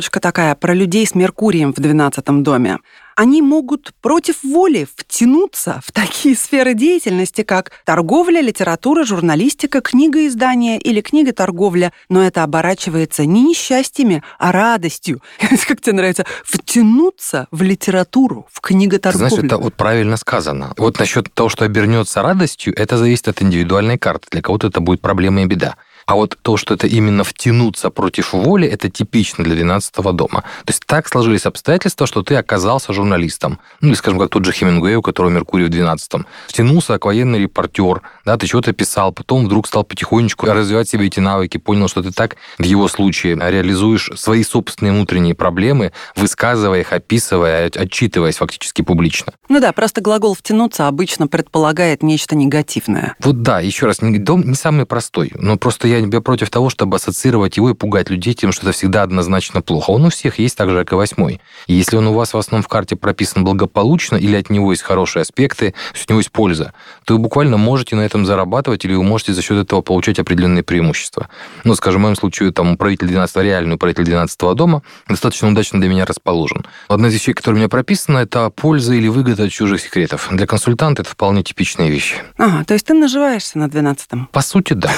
формулировочка 0.07 0.19
такая 0.19 0.55
про 0.55 0.73
людей 0.73 1.05
с 1.05 1.15
Меркурием 1.15 1.73
в 1.73 1.79
12 1.79 2.25
доме. 2.43 2.79
Они 3.15 3.41
могут 3.41 3.93
против 4.01 4.43
воли 4.43 4.87
втянуться 4.95 5.81
в 5.83 5.91
такие 5.91 6.35
сферы 6.35 6.75
деятельности, 6.75 7.41
как 7.41 7.71
торговля, 7.83 8.41
литература, 8.41 9.03
журналистика, 9.03 9.81
книгоиздание 9.81 10.77
или 10.77 11.01
книга-торговля, 11.01 11.91
но 12.09 12.21
это 12.21 12.43
оборачивается 12.43 13.25
не 13.25 13.41
несчастьями, 13.41 14.21
а 14.37 14.51
радостью. 14.51 15.21
Как 15.67 15.81
тебе 15.81 15.93
нравится? 15.93 16.25
Втянуться 16.45 17.47
в 17.49 17.63
литературу, 17.63 18.45
в 18.51 18.61
книготорговлю. 18.61 19.29
знаешь, 19.29 19.45
это 19.45 19.57
вот 19.57 19.73
правильно 19.73 20.17
сказано. 20.17 20.73
Вот 20.77 20.99
насчет 20.99 21.33
того, 21.33 21.49
что 21.49 21.65
обернется 21.65 22.21
радостью, 22.21 22.73
это 22.77 22.97
зависит 22.97 23.27
от 23.27 23.41
индивидуальной 23.41 23.97
карты. 23.97 24.27
Для 24.29 24.41
кого-то 24.41 24.67
это 24.67 24.79
будет 24.79 25.01
проблема 25.01 25.41
и 25.41 25.45
беда. 25.45 25.75
А 26.07 26.15
вот 26.15 26.37
то, 26.41 26.55
что 26.55 26.73
это 26.73 26.87
именно 26.87 27.25
втянуться 27.25 27.89
против 27.89 28.31
воли, 28.31 28.65
это 28.65 28.89
типично 28.89 29.43
для 29.43 29.55
12 29.55 29.93
дома. 30.15 30.41
То 30.63 30.71
есть 30.71 30.85
так 30.85 31.05
сложились 31.09 31.45
обстоятельства, 31.45 32.07
что 32.07 32.23
ты 32.23 32.35
оказался 32.35 32.93
журналистом. 32.93 33.59
Ну, 33.81 33.89
или, 33.89 33.95
скажем, 33.95 34.17
как 34.17 34.29
тот 34.29 34.45
же 34.45 34.53
Хемингуэй, 34.53 34.95
у 34.95 35.01
которого 35.01 35.29
Меркурий 35.29 35.65
в 35.65 35.69
12 35.69 36.25
Втянулся 36.47 36.93
как 36.93 37.05
военный 37.05 37.39
репортер, 37.39 38.03
да, 38.23 38.37
ты 38.37 38.47
что-то 38.47 38.71
писал, 38.71 39.11
потом 39.11 39.45
вдруг 39.45 39.67
стал 39.67 39.83
потихонечку 39.83 40.45
развивать 40.45 40.87
себе 40.87 41.07
эти 41.07 41.19
навыки, 41.19 41.57
понял, 41.57 41.89
что 41.89 42.01
ты 42.01 42.13
так, 42.13 42.37
в 42.57 42.63
его 42.63 42.87
случае, 42.87 43.35
реализуешь 43.35 44.09
свои 44.15 44.43
собственные 44.43 44.93
внутренние 44.93 45.35
проблемы, 45.35 45.91
высказывая 46.15 46.79
их, 46.79 46.93
описывая, 46.93 47.67
отчитываясь 47.67 48.37
фактически 48.37 48.81
публично. 48.81 49.33
Ну 49.49 49.59
да, 49.59 49.73
просто 49.73 49.99
глагол 49.99 50.35
«втянуться» 50.35 50.87
обычно 50.87 51.27
предполагает 51.27 52.01
нечто 52.01 52.37
негативное. 52.37 53.15
Вот 53.19 53.41
да, 53.41 53.59
еще 53.59 53.87
раз, 53.87 53.97
дом 53.99 54.43
не 54.47 54.55
самый 54.55 54.85
простой, 54.85 55.33
но 55.35 55.57
просто 55.57 55.89
я 55.89 55.96
не 56.01 56.21
против 56.21 56.49
того, 56.49 56.69
чтобы 56.69 56.97
ассоциировать 56.97 57.57
его 57.57 57.69
и 57.69 57.73
пугать 57.73 58.09
людей 58.09 58.33
тем, 58.33 58.51
что 58.51 58.63
это 58.67 58.71
всегда 58.71 59.03
однозначно 59.03 59.61
плохо. 59.61 59.91
Он 59.91 60.05
у 60.05 60.09
всех 60.09 60.39
есть 60.39 60.57
так 60.57 60.69
же, 60.69 60.77
как 60.83 60.93
и 60.93 60.95
восьмой. 60.95 61.41
И 61.67 61.73
если 61.73 61.97
он 61.97 62.07
у 62.07 62.13
вас 62.13 62.33
в 62.33 62.37
основном 62.37 62.63
в 62.63 62.67
карте 62.67 62.95
прописан 62.95 63.43
благополучно, 63.43 64.15
или 64.15 64.35
от 64.35 64.49
него 64.49 64.71
есть 64.71 64.83
хорошие 64.83 65.21
аспекты, 65.21 65.71
то 65.71 65.97
есть 65.97 66.09
у 66.09 66.13
него 66.13 66.19
есть 66.19 66.31
польза, 66.31 66.73
то 67.05 67.13
вы 67.15 67.19
буквально 67.19 67.57
можете 67.57 67.95
на 67.95 68.01
этом 68.01 68.25
зарабатывать, 68.25 68.85
или 68.85 68.93
вы 68.93 69.03
можете 69.03 69.33
за 69.33 69.41
счет 69.41 69.57
этого 69.57 69.81
получать 69.81 70.19
определенные 70.19 70.63
преимущества. 70.63 71.29
Ну, 71.63 71.75
скажем, 71.75 72.01
в 72.01 72.03
моем 72.03 72.15
случае, 72.15 72.51
там, 72.51 72.73
управитель 72.73 73.07
12 73.07 73.37
реальный 73.37 73.75
управитель 73.75 74.03
12 74.03 74.39
дома 74.55 74.83
достаточно 75.07 75.49
удачно 75.49 75.79
для 75.79 75.89
меня 75.89 76.05
расположен. 76.05 76.65
Одна 76.87 77.07
из 77.07 77.13
вещей, 77.13 77.33
которая 77.33 77.55
у 77.55 77.59
меня 77.59 77.69
прописана, 77.69 78.19
это 78.19 78.49
польза 78.49 78.93
или 78.93 79.07
выгода 79.07 79.43
от 79.43 79.51
чужих 79.51 79.81
секретов. 79.81 80.27
Для 80.31 80.45
консультанта 80.45 81.01
это 81.01 81.11
вполне 81.11 81.43
типичные 81.43 81.89
вещи. 81.89 82.15
Ага, 82.37 82.63
то 82.65 82.73
есть 82.73 82.85
ты 82.85 82.93
наживаешься 82.93 83.57
на 83.57 83.65
12-м. 83.65 84.29
По 84.31 84.41
сути, 84.41 84.73
да. 84.73 84.91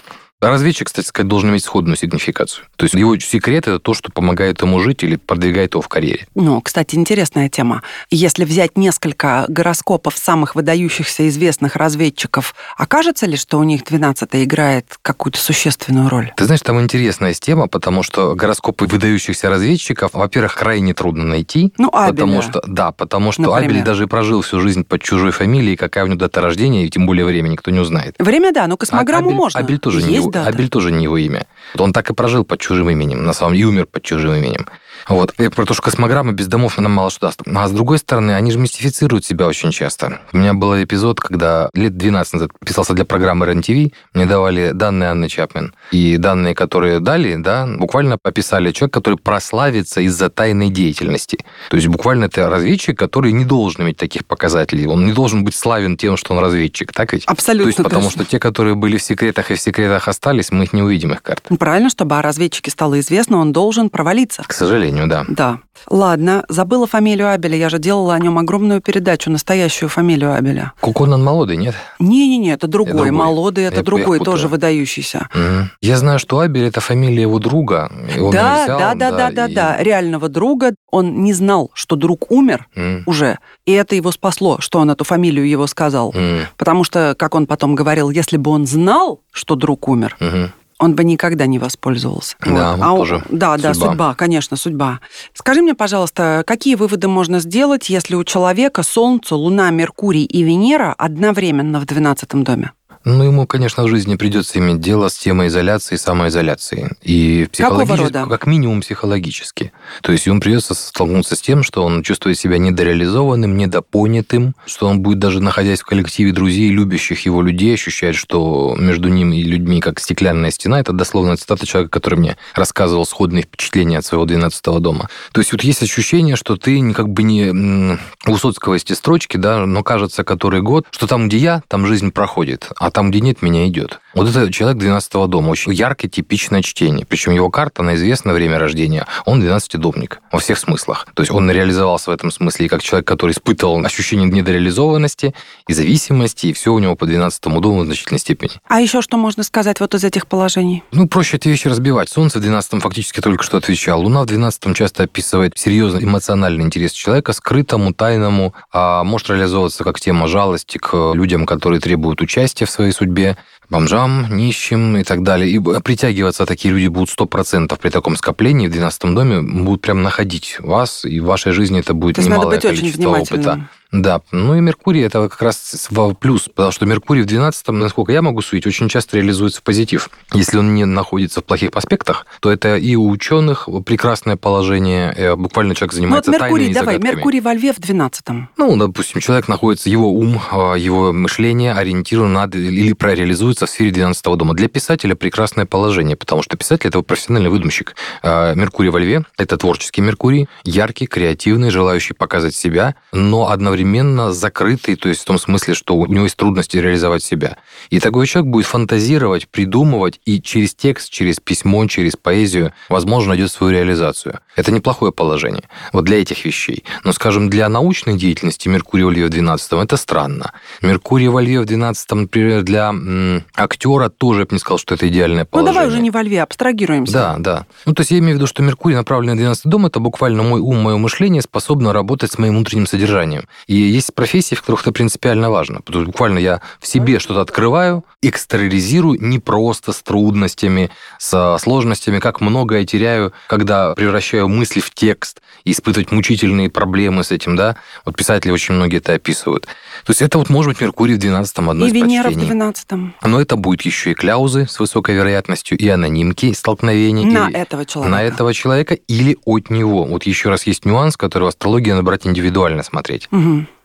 Разведчик, 0.49 0.88
кстати 0.88 1.08
сказать, 1.08 1.27
должен 1.27 1.49
иметь 1.49 1.63
сходную 1.63 1.97
сигнификацию. 1.97 2.65
То 2.75 2.86
есть 2.86 2.95
его 2.95 3.17
секрет– 3.19 3.67
это 3.67 3.79
то, 3.79 3.93
что 3.93 4.12
помогает 4.12 4.62
ему 4.62 4.79
жить 4.79 5.03
или 5.03 5.15
продвигает 5.15 5.73
его 5.73 5.81
в 5.81 5.88
карьере. 5.88 6.27
Ну, 6.36 6.62
кстати, 6.62 6.95
интересная 6.95 7.49
тема. 7.49 7.81
Если 8.12 8.45
взять 8.45 8.77
несколько 8.77 9.45
гороскопов 9.47 10.17
самых 10.17 10.55
выдающихся 10.55 11.27
известных 11.27 11.75
разведчиков, 11.75 12.55
окажется 12.77 13.25
ли, 13.25 13.38
что 13.38 13.58
у 13.60 13.63
них 13.63 13.84
12 13.84 14.29
играет 14.34 14.97
какую-то 15.01 15.39
существенную 15.39 16.10
роль? 16.10 16.31
Ты 16.36 16.45
знаешь, 16.45 16.62
там 16.62 16.79
интересная 16.79 17.34
тема, 17.34 17.67
потому 17.67 18.03
что 18.03 18.36
гороскопы 18.36 18.86
выдающихся 18.86 19.49
разведчиков, 19.49 20.12
во-первых, 20.13 20.55
крайне 20.55 20.93
трудно 20.93 21.25
найти. 21.25 21.73
Ну, 21.77 21.89
Абеля. 21.91 22.12
Потому 22.12 22.41
что, 22.41 22.62
да, 22.67 22.91
потому 22.91 23.31
что 23.31 23.41
Например. 23.43 23.69
Абель 23.69 23.84
даже 23.84 24.08
прожил 24.08 24.41
всю 24.41 24.60
жизнь 24.60 24.84
под 24.84 25.01
чужой 25.01 25.31
фамилией, 25.31 25.75
какая 25.75 26.03
у 26.03 26.08
него 26.08 26.19
дата 26.19 26.41
рождения, 26.41 26.86
и 26.86 26.89
тем 26.89 27.05
более 27.05 27.25
время 27.25 27.49
никто 27.49 27.71
не 27.71 27.79
узнает. 27.79 28.15
Время, 28.19 28.51
да, 28.53 28.67
но 28.67 28.77
космограмму 28.77 29.27
А- 29.27 29.29
Абель, 29.29 29.38
можно. 29.38 29.60
Абель 29.60 29.79
тоже, 29.79 30.01
не 30.01 30.13
Есть 30.13 30.17
его, 30.17 30.31
Абель 30.43 30.69
тоже 30.69 30.91
не 30.91 31.04
его 31.04 31.17
имя. 31.17 31.48
Он 31.78 31.93
так 31.93 32.10
и 32.10 32.13
прожил 32.13 32.43
под 32.43 32.60
чужим 32.60 32.89
именем, 32.89 33.26
на 33.26 33.34
самом 33.34 33.54
деле, 33.54 33.63
и 33.63 33.67
умер 33.67 33.86
под 33.88 34.04
чужим 34.04 34.34
именем. 34.34 34.67
Вот. 35.08 35.34
Я 35.38 35.50
про 35.52 35.65
то, 35.65 35.74
что 35.74 35.84
космограмма 35.84 36.32
без 36.32 36.48
домов 36.48 36.78
нам 36.78 36.91
мало 36.91 37.10
что 37.10 37.28
даст. 37.28 37.41
А 37.46 37.68
с 37.68 37.72
другой 37.72 38.00
стороны, 38.00 38.32
они 38.32 38.52
же 38.52 38.60
мистифицируют 38.60 39.26
себя 39.26 39.48
очень 39.48 39.72
часто. 39.72 40.22
У 40.34 40.38
меня 40.38 40.54
был 40.54 40.82
эпизод, 40.82 41.20
когда 41.20 41.70
лет 41.74 41.96
12 41.98 42.34
назад 42.34 42.52
писался 42.63 42.94
для 42.94 43.06
программы 43.06 43.46
РЕН-ТВ, 43.46 43.94
мне 44.13 44.26
давали 44.26 44.72
данные 44.72 45.10
Анны 45.10 45.30
Чапмен. 45.30 45.74
И 45.91 46.18
данные, 46.18 46.56
которые 46.56 47.00
дали, 47.00 47.36
да, 47.36 47.68
буквально 47.68 48.18
описали 48.24 48.72
человек, 48.72 48.94
который 48.94 49.18
прославится 49.18 50.02
из-за 50.02 50.30
тайной 50.30 50.70
деятельности. 50.70 51.39
То 51.70 51.78
есть 51.78 51.88
буквально 51.88 52.26
это 52.26 52.50
разведчик, 52.50 52.98
который 52.98 53.32
не 53.32 53.46
должен 53.46 53.84
иметь 53.84 53.98
таких 53.98 54.26
показателей. 54.26 54.88
Он 54.88 55.06
не 55.06 55.13
должен 55.13 55.44
быть 55.44 55.56
славен 55.56 55.98
тем, 55.98 56.18
что 56.18 56.34
он 56.34 56.39
разведчик, 56.39 56.91
так 56.91 57.13
ведь? 57.13 57.26
Абсолютно 57.26 57.65
То 57.65 57.70
есть 57.70 57.84
потому 57.84 58.06
точно. 58.06 58.24
что 58.24 58.32
те, 58.32 58.39
которые 58.39 58.76
были 58.76 58.98
в 58.98 59.04
секретах 59.04 59.52
и 59.52 59.56
в 59.56 59.62
секретах 59.62 60.08
остались, 60.08 60.52
мы 60.52 60.63
их 60.63 60.74
не 60.74 60.82
увидим, 60.82 61.13
их 61.13 61.22
карты. 61.22 61.56
Правильно, 61.58 61.89
чтобы 61.89 62.18
о 62.18 62.22
разведчике 62.22 62.72
стало 62.72 63.00
известно, 63.00 63.38
он 63.38 63.52
должен 63.52 63.89
провалиться. 63.89 64.44
К 64.46 64.54
сожалению. 64.54 64.94
Сожалению, 64.95 65.08
да. 65.08 65.25
Да. 65.27 65.60
Ладно, 65.89 66.45
забыла 66.49 66.88
фамилию 66.88 67.29
Абеля. 67.31 67.58
Я 67.58 67.69
же 67.69 67.79
делала 67.79 68.13
о 68.15 68.19
нем 68.19 68.38
огромную 68.38 68.81
передачу, 68.81 69.29
настоящую 69.29 69.89
фамилию 69.89 70.34
Абеля. 70.34 70.71
Куконан 70.79 71.23
молодый, 71.23 71.58
нет? 71.58 71.75
Не-не-не, 71.99 72.51
это 72.53 72.67
другой. 72.67 72.93
другой. 72.93 73.12
Молодый, 73.12 73.65
это 73.65 73.75
Я- 73.75 73.79
я 73.79 73.84
другой, 73.86 74.17
путаю. 74.19 74.23
тоже 74.36 74.47
выдающийся. 74.47 75.27
Мгм. 75.34 75.69
Я 75.81 75.97
знаю, 75.97 76.19
что 76.19 76.39
Абель 76.39 76.65
это 76.65 76.79
фамилия 76.81 77.21
его 77.23 77.39
друга. 77.39 77.91
он 78.19 78.31
да, 78.31 78.63
взял, 78.63 78.79
да, 78.79 78.95
да, 78.95 79.12
да, 79.12 79.31
да, 79.31 79.45
и- 79.47 79.53
да. 79.53 79.77
Реального 79.84 80.29
друга. 80.29 80.73
Он 80.91 81.23
не 81.23 81.34
знал, 81.34 81.71
что 81.73 81.95
друг 81.97 82.31
умер 82.31 82.67
М, 82.75 83.03
уже. 83.05 83.38
И 83.65 83.73
это 83.73 83.95
его 83.95 84.12
спасло, 84.12 84.58
что 84.60 84.79
он 84.79 84.89
эту 84.89 85.03
фамилию 85.03 85.47
его 85.47 85.67
сказал. 85.67 86.13
м, 86.15 86.45
Потому 86.58 86.84
что, 86.86 87.15
как 87.19 87.36
он 87.36 87.47
потом 87.47 87.75
говорил, 87.75 88.10
если 88.10 88.38
бы 88.38 88.49
он 88.51 88.65
знал, 88.65 89.19
что 89.31 89.55
друг 89.55 89.89
умер, 89.89 90.15
мгм. 90.21 90.51
Он 90.79 90.95
бы 90.95 91.03
никогда 91.03 91.45
не 91.45 91.57
воспользовался. 91.59 92.35
Да, 92.45 92.75
вот 92.75 92.83
А 92.85 92.95
тоже 92.97 93.23
да, 93.29 93.57
да, 93.57 93.73
судьба. 93.73 93.89
судьба, 93.89 94.13
конечно, 94.15 94.57
судьба. 94.57 94.99
Скажи 95.33 95.61
мне, 95.61 95.73
пожалуйста, 95.73 96.43
какие 96.45 96.75
выводы 96.75 97.07
можно 97.07 97.39
сделать, 97.39 97.89
если 97.89 98.15
у 98.15 98.23
человека 98.23 98.83
Солнце, 98.83 99.35
Луна, 99.35 99.69
Меркурий 99.71 100.25
и 100.25 100.43
Венера 100.43 100.93
одновременно 100.97 101.79
в 101.79 101.85
12 101.85 102.43
доме? 102.43 102.71
Ну, 103.06 103.24
ему, 103.24 103.46
конечно, 103.46 103.84
в 103.84 103.88
жизни 103.88 104.15
придется 104.15 104.58
иметь 104.58 104.80
дело 104.80 105.10
с 105.10 105.15
темой 105.15 105.48
изоляции 105.48 105.94
и 105.94 105.98
самоизоляции. 106.00 106.89
И 107.04 107.48
психологически, 107.52 108.12
как 108.12 108.48
минимум 108.48 108.82
психологически. 108.82 109.72
То 110.02 110.12
есть 110.12 110.26
ему 110.26 110.39
придется 110.39 110.74
столкнуться 110.74 111.36
с 111.36 111.41
тем, 111.41 111.62
что 111.62 111.84
он 111.84 112.02
чувствует 112.02 112.39
себя 112.39 112.58
недореализованным, 112.58 113.56
недопонятым, 113.56 114.56
что 114.65 114.88
он 114.88 115.02
будет 115.02 115.20
даже 115.20 115.39
находясь 115.39 115.82
в 115.82 115.86
коллективе 115.86 116.32
друзей, 116.32 116.72
любящих 116.72 117.28
его 117.28 117.44
людей, 117.44 117.76
ощущать, 117.76 118.15
что 118.15 118.76
между 118.76 119.10
ним 119.10 119.34
и 119.34 119.44
людьми 119.44 119.82
как 119.82 120.00
стеклянная 120.00 120.50
стена. 120.50 120.80
Это 120.80 120.91
дословно 120.91 121.38
цитата 121.38 121.68
человека, 121.68 121.91
который 121.91 122.18
мне 122.18 122.38
рассказывал 122.56 123.06
сходные 123.06 123.44
впечатления 123.44 124.00
от 124.00 124.06
своего 124.06 124.26
12 124.26 124.63
дома. 124.82 125.10
То 125.32 125.41
есть 125.41 125.52
вот 125.52 125.63
есть 125.63 125.84
ощущение, 125.84 126.36
что 126.36 126.58
ты 126.58 126.91
как 126.94 127.10
бы 127.10 127.22
не 127.22 128.00
у 128.26 128.32
Высоцкого 128.32 128.74
эти 128.74 128.94
строчки, 128.94 129.38
да, 129.38 129.68
но 129.68 129.84
кажется, 129.84 130.24
который 130.24 130.62
год, 130.63 130.88
что 130.89 131.06
там, 131.06 131.28
где 131.28 131.38
я, 131.38 131.63
там 131.68 131.86
жизнь 131.86 132.12
проходит, 132.12 132.70
а 132.78 132.94
там, 132.95 133.12
где 133.12 133.19
нет, 133.19 133.41
меня 133.41 133.67
идет. 133.67 133.99
Вот 134.15 134.30
это 134.30 134.49
человек 134.49 134.78
12 134.78 135.12
дома, 135.28 135.49
очень 135.49 135.73
яркое, 135.73 136.10
типичное 136.10 136.62
чтение. 136.62 137.06
Причем 137.06 137.34
его 137.34 137.49
карта, 137.49 137.82
она 137.82 137.95
известна, 137.95 138.34
время 138.34 138.58
рождения, 138.58 139.06
он 139.25 139.43
12-домник 139.43 140.21
во 140.32 140.39
всех 140.39 140.58
смыслах. 140.58 141.06
То 141.13 141.21
есть 141.21 141.34
он 141.34 141.51
реализовался 141.51 142.12
в 142.12 142.13
этом 142.13 142.32
смысле 142.32 142.65
и 142.65 142.69
как 142.69 142.82
человек, 142.82 143.06
который 143.06 143.32
испытывал 143.32 143.84
ощущение 143.86 144.30
недореализованности 144.30 145.36
и 145.67 145.73
зависимости, 145.73 146.47
и 146.47 146.54
все 146.54 146.71
у 146.71 146.80
него 146.80 146.95
по 146.95 147.06
12 147.06 147.41
дому 147.60 147.82
в 147.82 147.86
значительной 147.86 148.19
степени. 148.19 148.51
А 148.69 148.80
еще 148.80 149.01
что 149.01 149.17
можно 149.17 149.43
сказать 149.43 149.82
вот 149.82 149.93
из 149.95 150.06
этих 150.06 150.28
положений? 150.28 150.84
Ну, 150.93 151.10
проще 151.10 151.36
эти 151.36 151.49
вещи 151.49 151.67
разбивать. 151.67 152.08
Солнце 152.08 152.39
в 152.39 152.41
12 152.41 152.82
фактически 152.82 153.19
только 153.19 153.43
что 153.43 153.58
отвечал. 153.58 154.01
Луна 154.01 154.23
в 154.23 154.28
12 154.28 154.75
часто 154.78 155.04
описывает 155.04 155.58
серьезный 155.58 156.06
эмоциональный 156.06 156.63
интерес 156.63 156.93
человека, 156.93 157.34
скрытому, 157.34 157.93
тайному, 157.93 158.54
а 158.71 159.04
может 159.04 159.30
реализовываться 159.30 159.84
как 159.84 159.99
тема 159.99 160.28
жалости 160.28 160.78
к 160.78 161.13
людям, 161.13 161.45
которые 161.45 161.82
требуют 161.82 162.21
участия 162.21 162.65
в 162.65 162.71
своей 162.71 162.93
судьбе, 162.93 163.38
бомжам, 163.69 164.28
нищим 164.36 164.97
и 164.97 165.04
так 165.04 165.23
далее. 165.23 165.49
И 165.49 165.60
притягиваться 165.82 166.45
такие 166.45 166.73
люди 166.73 166.88
будут 166.88 167.10
100% 167.10 167.78
при 167.80 167.89
таком 167.89 168.15
скоплении 168.15 168.67
в 168.67 168.71
12 168.71 169.13
доме, 169.13 169.41
будут 169.41 169.82
прям 169.82 170.04
находить 170.04 170.58
вас, 170.60 171.06
и 171.06 171.19
в 171.19 171.25
вашей 171.25 171.51
жизни 171.51 171.80
это 171.80 171.93
будет 171.93 172.15
То 172.15 172.21
есть 172.21 172.30
надо 172.30 172.41
немалое 172.41 172.58
быть 172.58 172.65
очень 172.65 172.78
количество 172.78 173.10
опыта. 173.10 173.69
Да, 173.95 174.21
ну 174.31 174.55
и 174.55 174.60
Меркурий 174.60 175.01
это 175.01 175.29
как 175.29 175.41
раз 175.41 175.89
плюс, 176.19 176.49
потому 176.53 176.71
что 176.71 176.86
Меркурий 176.86 177.21
в 177.21 177.25
12 177.25 177.69
насколько 177.69 178.12
я 178.12 178.21
могу 178.21 178.41
судить, 178.41 178.67
очень 178.67 178.89
часто 178.89 179.17
реализуется 179.17 179.62
в 179.62 179.63
позитив. 179.63 180.10
Если 180.34 180.58
он 180.58 180.75
не 180.75 180.84
находится 180.86 181.39
в 181.39 181.45
плохих 181.45 181.69
аспектах, 181.73 182.25
то 182.41 182.51
это 182.51 182.75
и 182.75 182.95
у 182.95 183.08
ученых 183.10 183.69
прекрасное 183.86 184.36
положение, 184.36 185.13
э, 185.15 185.36
буквально 185.36 185.75
человек 185.75 185.93
Ну 185.93 185.99
вот 185.99 186.25
занимается 186.25 186.31
Меркурий, 186.31 186.49
тайными 186.49 186.73
давай, 186.73 186.95
загадками. 186.95 187.15
Меркурий 187.15 187.39
во 187.39 187.53
Льве 187.53 187.73
в 187.73 187.79
12 187.79 188.25
Ну, 188.58 188.75
допустим, 188.75 189.21
человек 189.21 189.47
находится, 189.47 189.89
его 189.89 190.12
ум, 190.12 190.41
а, 190.51 190.75
его 190.75 191.13
мышление 191.13 191.73
ориентировано 191.73 192.45
на, 192.45 192.51
или 192.53 192.91
прореализуется 192.91 193.65
в 193.65 193.69
сфере 193.69 193.91
12 193.91 194.36
дома. 194.36 194.53
Для 194.55 194.67
писателя 194.67 195.15
прекрасное 195.15 195.65
положение, 195.65 196.17
потому 196.17 196.43
что 196.43 196.58
писатель– 196.58 196.88
это 196.89 197.01
профессиональный 197.01 197.49
выдумщик. 197.49 197.95
А 198.23 198.53
Меркурий 198.55 198.89
во 198.89 198.99
Льве– 198.99 199.23
это 199.38 199.55
творческий 199.58 200.01
Меркурий, 200.01 200.49
яркий, 200.65 201.08
креативный, 201.08 201.69
желающий 201.69 202.13
показать 202.13 202.55
себя, 202.55 202.95
но 203.13 203.49
одновременно 203.49 203.85
закрытый, 204.32 204.95
то 204.95 205.10
есть 205.10 205.21
в 205.21 205.26
том 205.26 205.38
смысле, 205.39 205.74
что 205.74 205.95
у 205.95 206.06
него 206.08 206.24
есть 206.24 206.36
трудности 206.38 206.78
реализовать 206.78 207.24
себя. 207.24 207.58
И 207.89 208.00
такой 208.00 208.28
человек 208.28 208.52
будет 208.52 208.65
фантазировать, 208.65 209.48
придумывать, 209.48 210.19
и 210.26 210.41
через 210.41 210.74
текст, 210.76 211.12
через 211.12 211.39
письмо, 211.39 211.86
через 211.88 212.15
поэзию, 212.15 212.74
возможно, 212.89 213.30
найдет 213.30 213.52
свою 213.52 213.71
реализацию. 213.74 214.39
Это 214.56 214.71
неплохое 214.71 215.12
положение. 215.12 215.63
Вот 215.93 216.06
для 216.06 216.21
этих 216.21 216.45
вещей. 216.45 216.84
Но, 217.04 217.12
скажем, 217.13 217.50
для 217.50 217.69
научной 217.69 218.17
деятельности 218.17 218.67
Меркурий 218.69 219.04
во 219.04 219.12
Льве 219.12 219.26
в 219.26 219.30
12 219.30 219.74
это 219.84 219.98
странно. 219.98 220.52
Меркурий 220.82 221.28
во 221.28 221.41
Льве 221.41 221.60
в 221.62 221.65
12 221.65 222.12
например, 222.15 222.63
для 222.63 222.89
м, 222.89 223.43
актера 223.56 224.10
тоже, 224.10 224.41
я 224.41 224.45
бы 224.45 224.54
не 224.56 224.60
сказал, 224.60 224.78
что 224.78 224.95
это 224.95 225.08
идеальное 225.08 225.43
Ну 225.43 225.45
положение. 225.48 225.74
давай 225.74 225.88
уже 225.88 226.02
не 226.02 226.12
во 226.12 226.21
Льве, 226.24 226.41
абстрагируемся. 226.41 227.13
Да, 227.13 227.36
да. 227.39 227.65
Ну, 227.86 227.93
то 227.93 228.02
есть 228.02 228.12
я 228.12 228.19
имею 228.19 228.34
в 228.34 228.36
виду, 228.38 228.48
что 228.48 228.63
Меркурий, 228.63 228.95
направленный 228.95 229.34
на 229.34 229.39
12 229.39 229.65
дом, 229.65 229.86
это 229.86 230.00
буквально 230.00 230.43
мой 230.43 230.60
ум, 230.62 230.78
мое 230.82 230.98
мышление 230.98 231.41
способно 231.41 231.93
работать 231.93 232.32
с 232.32 232.38
моим 232.38 232.56
внутренним 232.56 232.88
содержанием. 232.88 233.43
И 233.67 233.74
есть 233.77 234.13
профессии, 234.13 234.55
в 234.55 234.61
которых 234.61 234.81
это 234.81 234.91
принципиально 234.91 235.49
важно. 235.49 235.81
Потому 235.81 236.03
что 236.03 236.11
буквально 236.11 236.39
я 236.39 236.61
в 236.79 236.88
себе 236.88 237.19
что-то 237.19 237.41
открываю, 237.41 238.03
экстероризирую 238.21 239.17
не 239.21 239.39
просто 239.39 239.91
с 239.91 240.01
трудностями, 240.01 240.89
со 241.19 241.57
сложностями, 241.57 242.19
как 242.19 242.41
много 242.41 242.79
я 242.79 242.85
теряю, 242.85 243.33
когда 243.47 243.93
превращаю 243.93 244.47
мысли 244.47 244.79
в 244.79 244.91
текст, 244.91 245.41
и 245.63 245.71
испытывать 245.71 246.11
мучительные 246.11 246.69
проблемы 246.69 247.23
с 247.23 247.31
этим, 247.31 247.55
да. 247.55 247.75
Вот 248.05 248.15
писатели 248.15 248.51
очень 248.51 248.75
многие 248.75 248.97
это 248.97 249.13
описывают. 249.13 249.65
То 250.05 250.11
есть 250.11 250.21
это 250.21 250.38
вот 250.38 250.49
может 250.49 250.71
быть 250.73 250.81
Меркурий 250.81 251.15
в 251.15 251.19
12 251.19 251.57
одно 251.57 251.85
И 251.85 251.89
из 251.89 251.93
Венера 251.93 252.23
в 252.23 252.25
почтений. 252.25 252.47
12 252.47 252.88
Но 253.23 253.41
это 253.41 253.55
будет 253.55 253.81
еще 253.81 254.11
и 254.11 254.13
кляузы 254.13 254.67
с 254.67 254.79
высокой 254.79 255.15
вероятностью, 255.15 255.77
и 255.77 255.88
анонимки, 255.88 256.53
столкновения. 256.53 257.25
На 257.25 257.49
этого 257.49 257.85
человека. 257.85 258.15
на 258.15 258.23
этого 258.23 258.53
человека 258.53 258.93
или 258.93 259.38
от 259.45 259.69
него. 259.69 260.05
Вот 260.05 260.23
еще 260.23 260.49
раз 260.49 260.67
есть 260.67 260.85
нюанс, 260.85 261.17
который 261.17 261.45
в 261.45 261.47
астрологии 261.47 261.91
надо 261.91 262.03
брать 262.03 262.25
индивидуально 262.27 262.83
смотреть. 262.83 263.27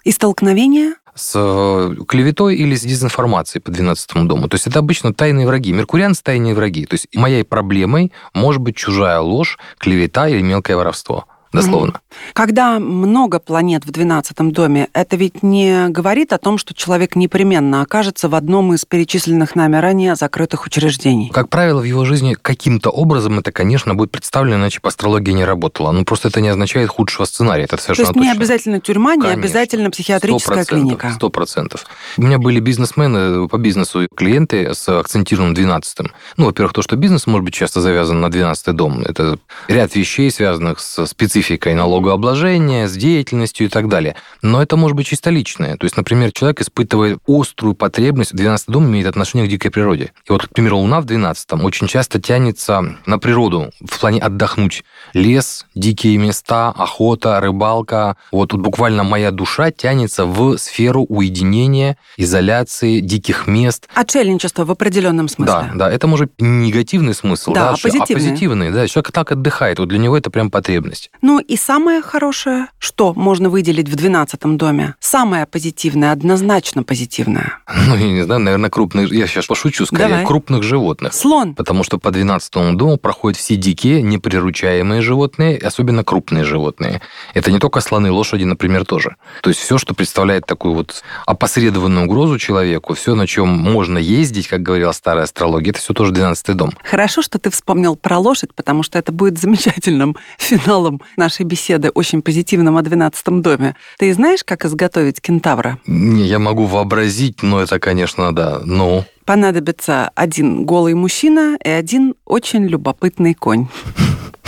И 0.05 0.13
столкновение? 0.13 0.95
С 1.15 1.33
э, 1.35 1.95
клеветой 2.07 2.57
или 2.57 2.75
с 2.75 2.83
дезинформацией 2.83 3.61
по 3.61 3.71
12 3.71 4.27
дому. 4.27 4.49
То 4.49 4.55
есть 4.55 4.67
это 4.67 4.79
обычно 4.79 5.13
тайные 5.13 5.47
враги. 5.47 5.73
Меркурианцы– 5.73 6.23
тайные 6.25 6.55
враги. 6.55 6.87
То 6.87 6.95
есть 6.95 7.09
моей 7.15 7.45
проблемой 7.45 8.13
может 8.33 8.63
быть 8.63 8.77
чужая 8.77 9.21
ложь, 9.21 9.59
клевета 9.79 10.29
или 10.29 10.41
мелкое 10.41 10.77
воровство. 10.77 11.27
Дословно. 11.53 12.01
Когда 12.33 12.79
много 12.79 13.41
планет 13.41 13.85
в 13.85 13.91
12 13.91 14.53
доме, 14.53 14.89
это 14.93 15.17
ведь 15.17 15.43
не 15.43 15.89
говорит 15.89 16.33
о 16.33 16.39
том, 16.39 16.59
что 16.59 16.75
человек 16.75 17.17
непременно 17.17 17.83
окажется 17.83 18.29
в 18.29 18.37
одном 18.37 18.73
из 18.73 18.85
перечисленных 18.85 19.57
нами 19.57 19.77
ранее 19.77 20.15
закрытых 20.15 20.67
учреждений. 20.67 21.31
Как 21.31 21.49
правило, 21.49 21.81
в 21.81 21.85
его 21.85 22.05
жизни 22.05 22.37
каким-то 22.41 22.91
образом 22.91 23.41
это, 23.41 23.51
конечно, 23.51 23.95
будет 23.97 24.13
представлено, 24.13 24.57
иначе 24.57 24.79
астрология 24.83 25.35
не 25.35 25.45
работала. 25.45 25.91
Ну, 25.91 26.05
просто 26.05 26.29
это 26.29 26.41
не 26.41 26.49
означает 26.49 26.89
худшего 26.89 27.25
сценария. 27.25 27.65
Это 27.65 27.77
То 27.77 27.83
совершенно 27.83 28.07
есть 28.07 28.17
не 28.17 28.23
точно. 28.23 28.33
обязательно 28.39 28.81
тюрьма, 28.81 29.17
не 29.17 29.23
Конечно. 29.23 29.43
обязательно 29.43 29.91
психиатрическая 29.91 30.65
клиника. 30.65 31.13
Сто 31.17 31.31
процентов. 31.31 31.85
У 32.17 32.23
меня 32.23 32.39
были 32.39 32.61
бизнесмены 32.61 33.49
по 33.49 33.59
бизнесу, 33.59 34.07
клиенты 34.15 34.73
с 34.73 34.89
акцентированным 34.89 35.55
12 35.55 35.99
Ну, 36.37 36.47
во-первых, 36.47 36.75
то, 36.75 36.83
что 36.83 36.95
бизнес 36.95 37.27
может 37.27 37.45
быть 37.45 37.55
часто 37.55 37.81
завязан 37.81 38.21
на 38.21 38.31
12 38.31 38.77
дом. 38.77 39.01
Это 39.01 39.39
ряд 39.67 39.97
вещей, 39.97 40.31
связанных 40.31 40.79
с 40.79 41.07
спецификой 41.07 41.40
налогообложения, 41.75 42.89
с 42.89 42.97
деятельностью 42.97 43.67
и 43.67 43.69
так 43.69 43.89
далее. 43.89 44.17
Но 44.43 44.63
это 44.63 44.77
может 44.77 44.97
быть 44.97 45.07
чисто 45.07 45.31
личное. 45.31 45.77
То 45.77 45.85
есть, 45.85 45.97
например, 45.97 46.33
человек 46.33 46.61
испытывает 46.61 47.19
острую 47.27 47.75
потребность, 47.75 48.35
12 48.35 48.69
дом 48.69 48.87
имеет 48.87 49.07
отношение 49.07 49.47
к 49.47 49.51
дикой 49.51 49.71
природе. 49.71 50.13
И 50.29 50.33
вот, 50.33 50.47
к 50.47 50.51
примеру, 50.51 50.79
Луна 50.79 51.01
в 51.01 51.05
12 51.05 51.53
очень 51.63 51.87
часто 51.87 52.21
тянется 52.21 52.97
на 53.07 53.19
природу 53.19 53.71
в 53.81 53.99
плане 53.99 54.21
отдохнуть. 54.21 54.85
Лес, 55.13 55.67
дикие 55.75 56.17
места, 56.17 56.69
охота, 56.71 57.41
рыбалка. 57.41 58.17
Вот 58.33 58.51
тут 58.51 58.61
буквально 58.61 59.05
моя 59.05 59.31
душа 59.31 59.71
тянется 59.71 60.25
в 60.25 60.57
сферу 60.57 61.05
уединения, 61.09 61.97
изоляции, 62.17 63.01
диких 63.01 63.47
мест. 63.47 63.89
Отшельничество 63.95 64.65
в 64.65 64.71
определенном 64.71 65.29
смысле. 65.29 65.53
Да, 65.53 65.71
да, 65.75 65.91
это 65.91 66.07
может 66.07 66.33
не 66.39 66.71
негативный 66.71 67.15
смысл, 67.15 67.53
Да, 67.53 67.61
да, 67.61 67.69
а 67.71 67.73
позитивный. 67.73 68.05
а 68.05 68.15
позитивный, 68.15 68.71
да. 68.71 68.87
Человек 68.87 69.13
так 69.13 69.33
отдыхает, 69.33 69.79
вот 69.79 69.89
для 69.89 69.99
него 69.99 70.17
это 70.17 70.31
прям 70.31 70.51
потребность. 70.51 71.11
Ну 71.21 71.31
Ну 71.31 71.39
и 71.39 71.57
самое 71.57 72.03
хорошее, 72.03 72.67
что 72.79 73.15
можно 73.15 73.51
выделить 73.51 73.89
в 73.89 73.95
12 73.95 74.57
доме? 74.57 74.95
Самое 74.99 75.47
позитивное, 75.47 76.11
однозначно 76.13 76.83
позитивное. 76.83 77.59
Ну, 77.91 77.97
я 77.97 78.09
не 78.09 78.23
знаю, 78.23 78.41
наверное, 78.41 78.71
крупных... 78.71 79.11
Я 79.13 79.27
сейчас 79.27 79.47
пошучу, 79.47 79.87
скорее, 79.87 80.09
Давай. 80.09 80.27
крупных 80.27 80.63
животных. 80.63 81.13
Слон. 81.15 81.55
Потому 81.55 81.83
что 81.83 81.99
по 81.99 82.11
12 82.11 82.77
дому 82.77 82.99
проходят 82.99 83.39
все 83.39 83.57
дикие, 83.57 84.03
неприручаемые 84.03 85.00
животные, 85.01 85.59
особенно 85.59 86.05
крупные 86.05 86.45
животные. 86.45 87.01
Это 87.35 87.51
не 87.51 87.59
только 87.59 87.81
слоны, 87.81 88.11
лошади, 88.11 88.45
например, 88.45 88.85
тоже. 88.85 89.17
То 89.43 89.51
есть 89.51 89.61
все, 89.61 89.79
что 89.79 89.95
представляет 89.95 90.47
такую 90.47 90.75
вот 90.75 91.03
опосредованную 91.27 92.07
угрозу 92.07 92.39
человеку, 92.39 92.95
все, 92.95 93.15
на 93.15 93.27
чем 93.27 93.49
можно 93.49 93.99
ездить, 93.99 94.49
как 94.49 94.63
говорила 94.63 94.93
старая 94.93 95.25
астрология, 95.25 95.71
это 95.71 95.81
все 95.81 95.95
тоже 95.95 96.13
12 96.13 96.57
дом. 96.57 96.71
Хорошо, 96.85 97.23
что 97.23 97.39
ты 97.39 97.51
вспомнил 97.51 97.97
про 97.97 98.19
лошадь, 98.19 98.55
потому 98.55 98.83
что 98.83 98.99
это 98.99 99.13
будет 99.13 99.39
замечательным 99.39 100.17
финалом 100.39 101.01
нашей 101.17 101.45
беседы, 101.45 101.91
очень 101.91 102.23
позитивным 102.23 102.77
о 102.77 102.83
12 102.83 103.41
доме. 103.41 103.77
Ты 103.99 104.13
знаешь, 104.15 104.45
как 104.45 104.65
изготовить 104.65 105.21
кентавра? 105.21 105.79
Не, 105.87 106.27
я 106.27 106.39
могу 106.39 106.67
вообразить, 106.67 107.43
но 107.43 107.61
это, 107.61 107.79
конечно, 107.79 108.35
да. 108.35 108.61
Ну, 108.65 109.05
Понадобится 109.25 110.11
один 110.17 110.65
голый 110.65 110.95
мужчина 110.95 111.57
и 111.65 111.69
один 111.69 112.15
очень 112.25 112.65
любопытный 112.65 113.35
конь. 113.35 113.69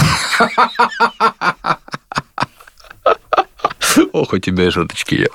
ох, 4.13 4.33
у 4.33 4.39
тебя 4.39 4.71
шуточки. 4.71 5.29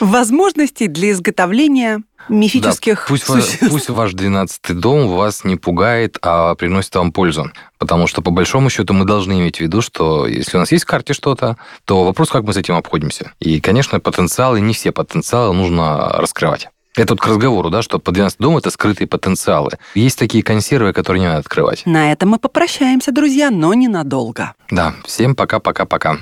Возможностей 0.00 0.88
для 0.88 1.12
изготовления 1.12 2.02
мифических 2.28 2.96
Да, 2.96 3.04
пусть, 3.08 3.28
ва- 3.28 3.40
существ. 3.40 3.68
пусть 3.70 3.88
ваш 3.88 4.12
12 4.12 4.78
дом 4.78 5.08
вас 5.08 5.44
не 5.44 5.56
пугает, 5.56 6.18
а 6.22 6.54
приносит 6.54 6.94
вам 6.94 7.12
пользу. 7.12 7.50
Потому 7.78 8.06
что, 8.06 8.20
по 8.22 8.30
большому 8.30 8.70
счету, 8.70 8.92
мы 8.92 9.04
должны 9.06 9.38
иметь 9.40 9.58
в 9.58 9.60
виду, 9.60 9.80
что 9.82 10.26
если 10.26 10.56
у 10.56 10.60
нас 10.60 10.70
есть 10.72 10.84
в 10.84 10.86
карте 10.86 11.14
что-то, 11.14 11.56
то 11.84 12.04
вопрос, 12.04 12.28
как 12.30 12.42
мы 12.44 12.52
с 12.52 12.56
этим 12.56 12.76
обходимся. 12.76 13.32
И, 13.40 13.60
конечно, 13.60 13.98
потенциалы, 14.00 14.60
не 14.60 14.74
все 14.74 14.92
потенциалы 14.92 15.54
нужно 15.54 16.08
раскрывать. 16.10 16.68
Это 16.98 17.14
вот 17.14 17.20
к 17.20 17.26
разговору, 17.26 17.70
да, 17.70 17.80
что 17.80 18.00
по 18.00 18.10
12 18.10 18.38
дому 18.38 18.58
это 18.58 18.70
скрытые 18.70 19.06
потенциалы. 19.06 19.70
Есть 19.94 20.18
такие 20.18 20.42
консервы, 20.42 20.92
которые 20.92 21.20
не 21.20 21.26
надо 21.26 21.38
открывать. 21.38 21.86
На 21.86 22.10
этом 22.10 22.30
мы 22.30 22.38
попрощаемся, 22.38 23.12
друзья, 23.12 23.50
но 23.50 23.72
ненадолго. 23.72 24.54
Да, 24.70 24.94
всем 25.04 25.36
пока-пока-пока. 25.36 26.18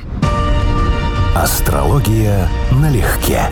Астрология 1.35 2.49
налегке. 2.73 3.51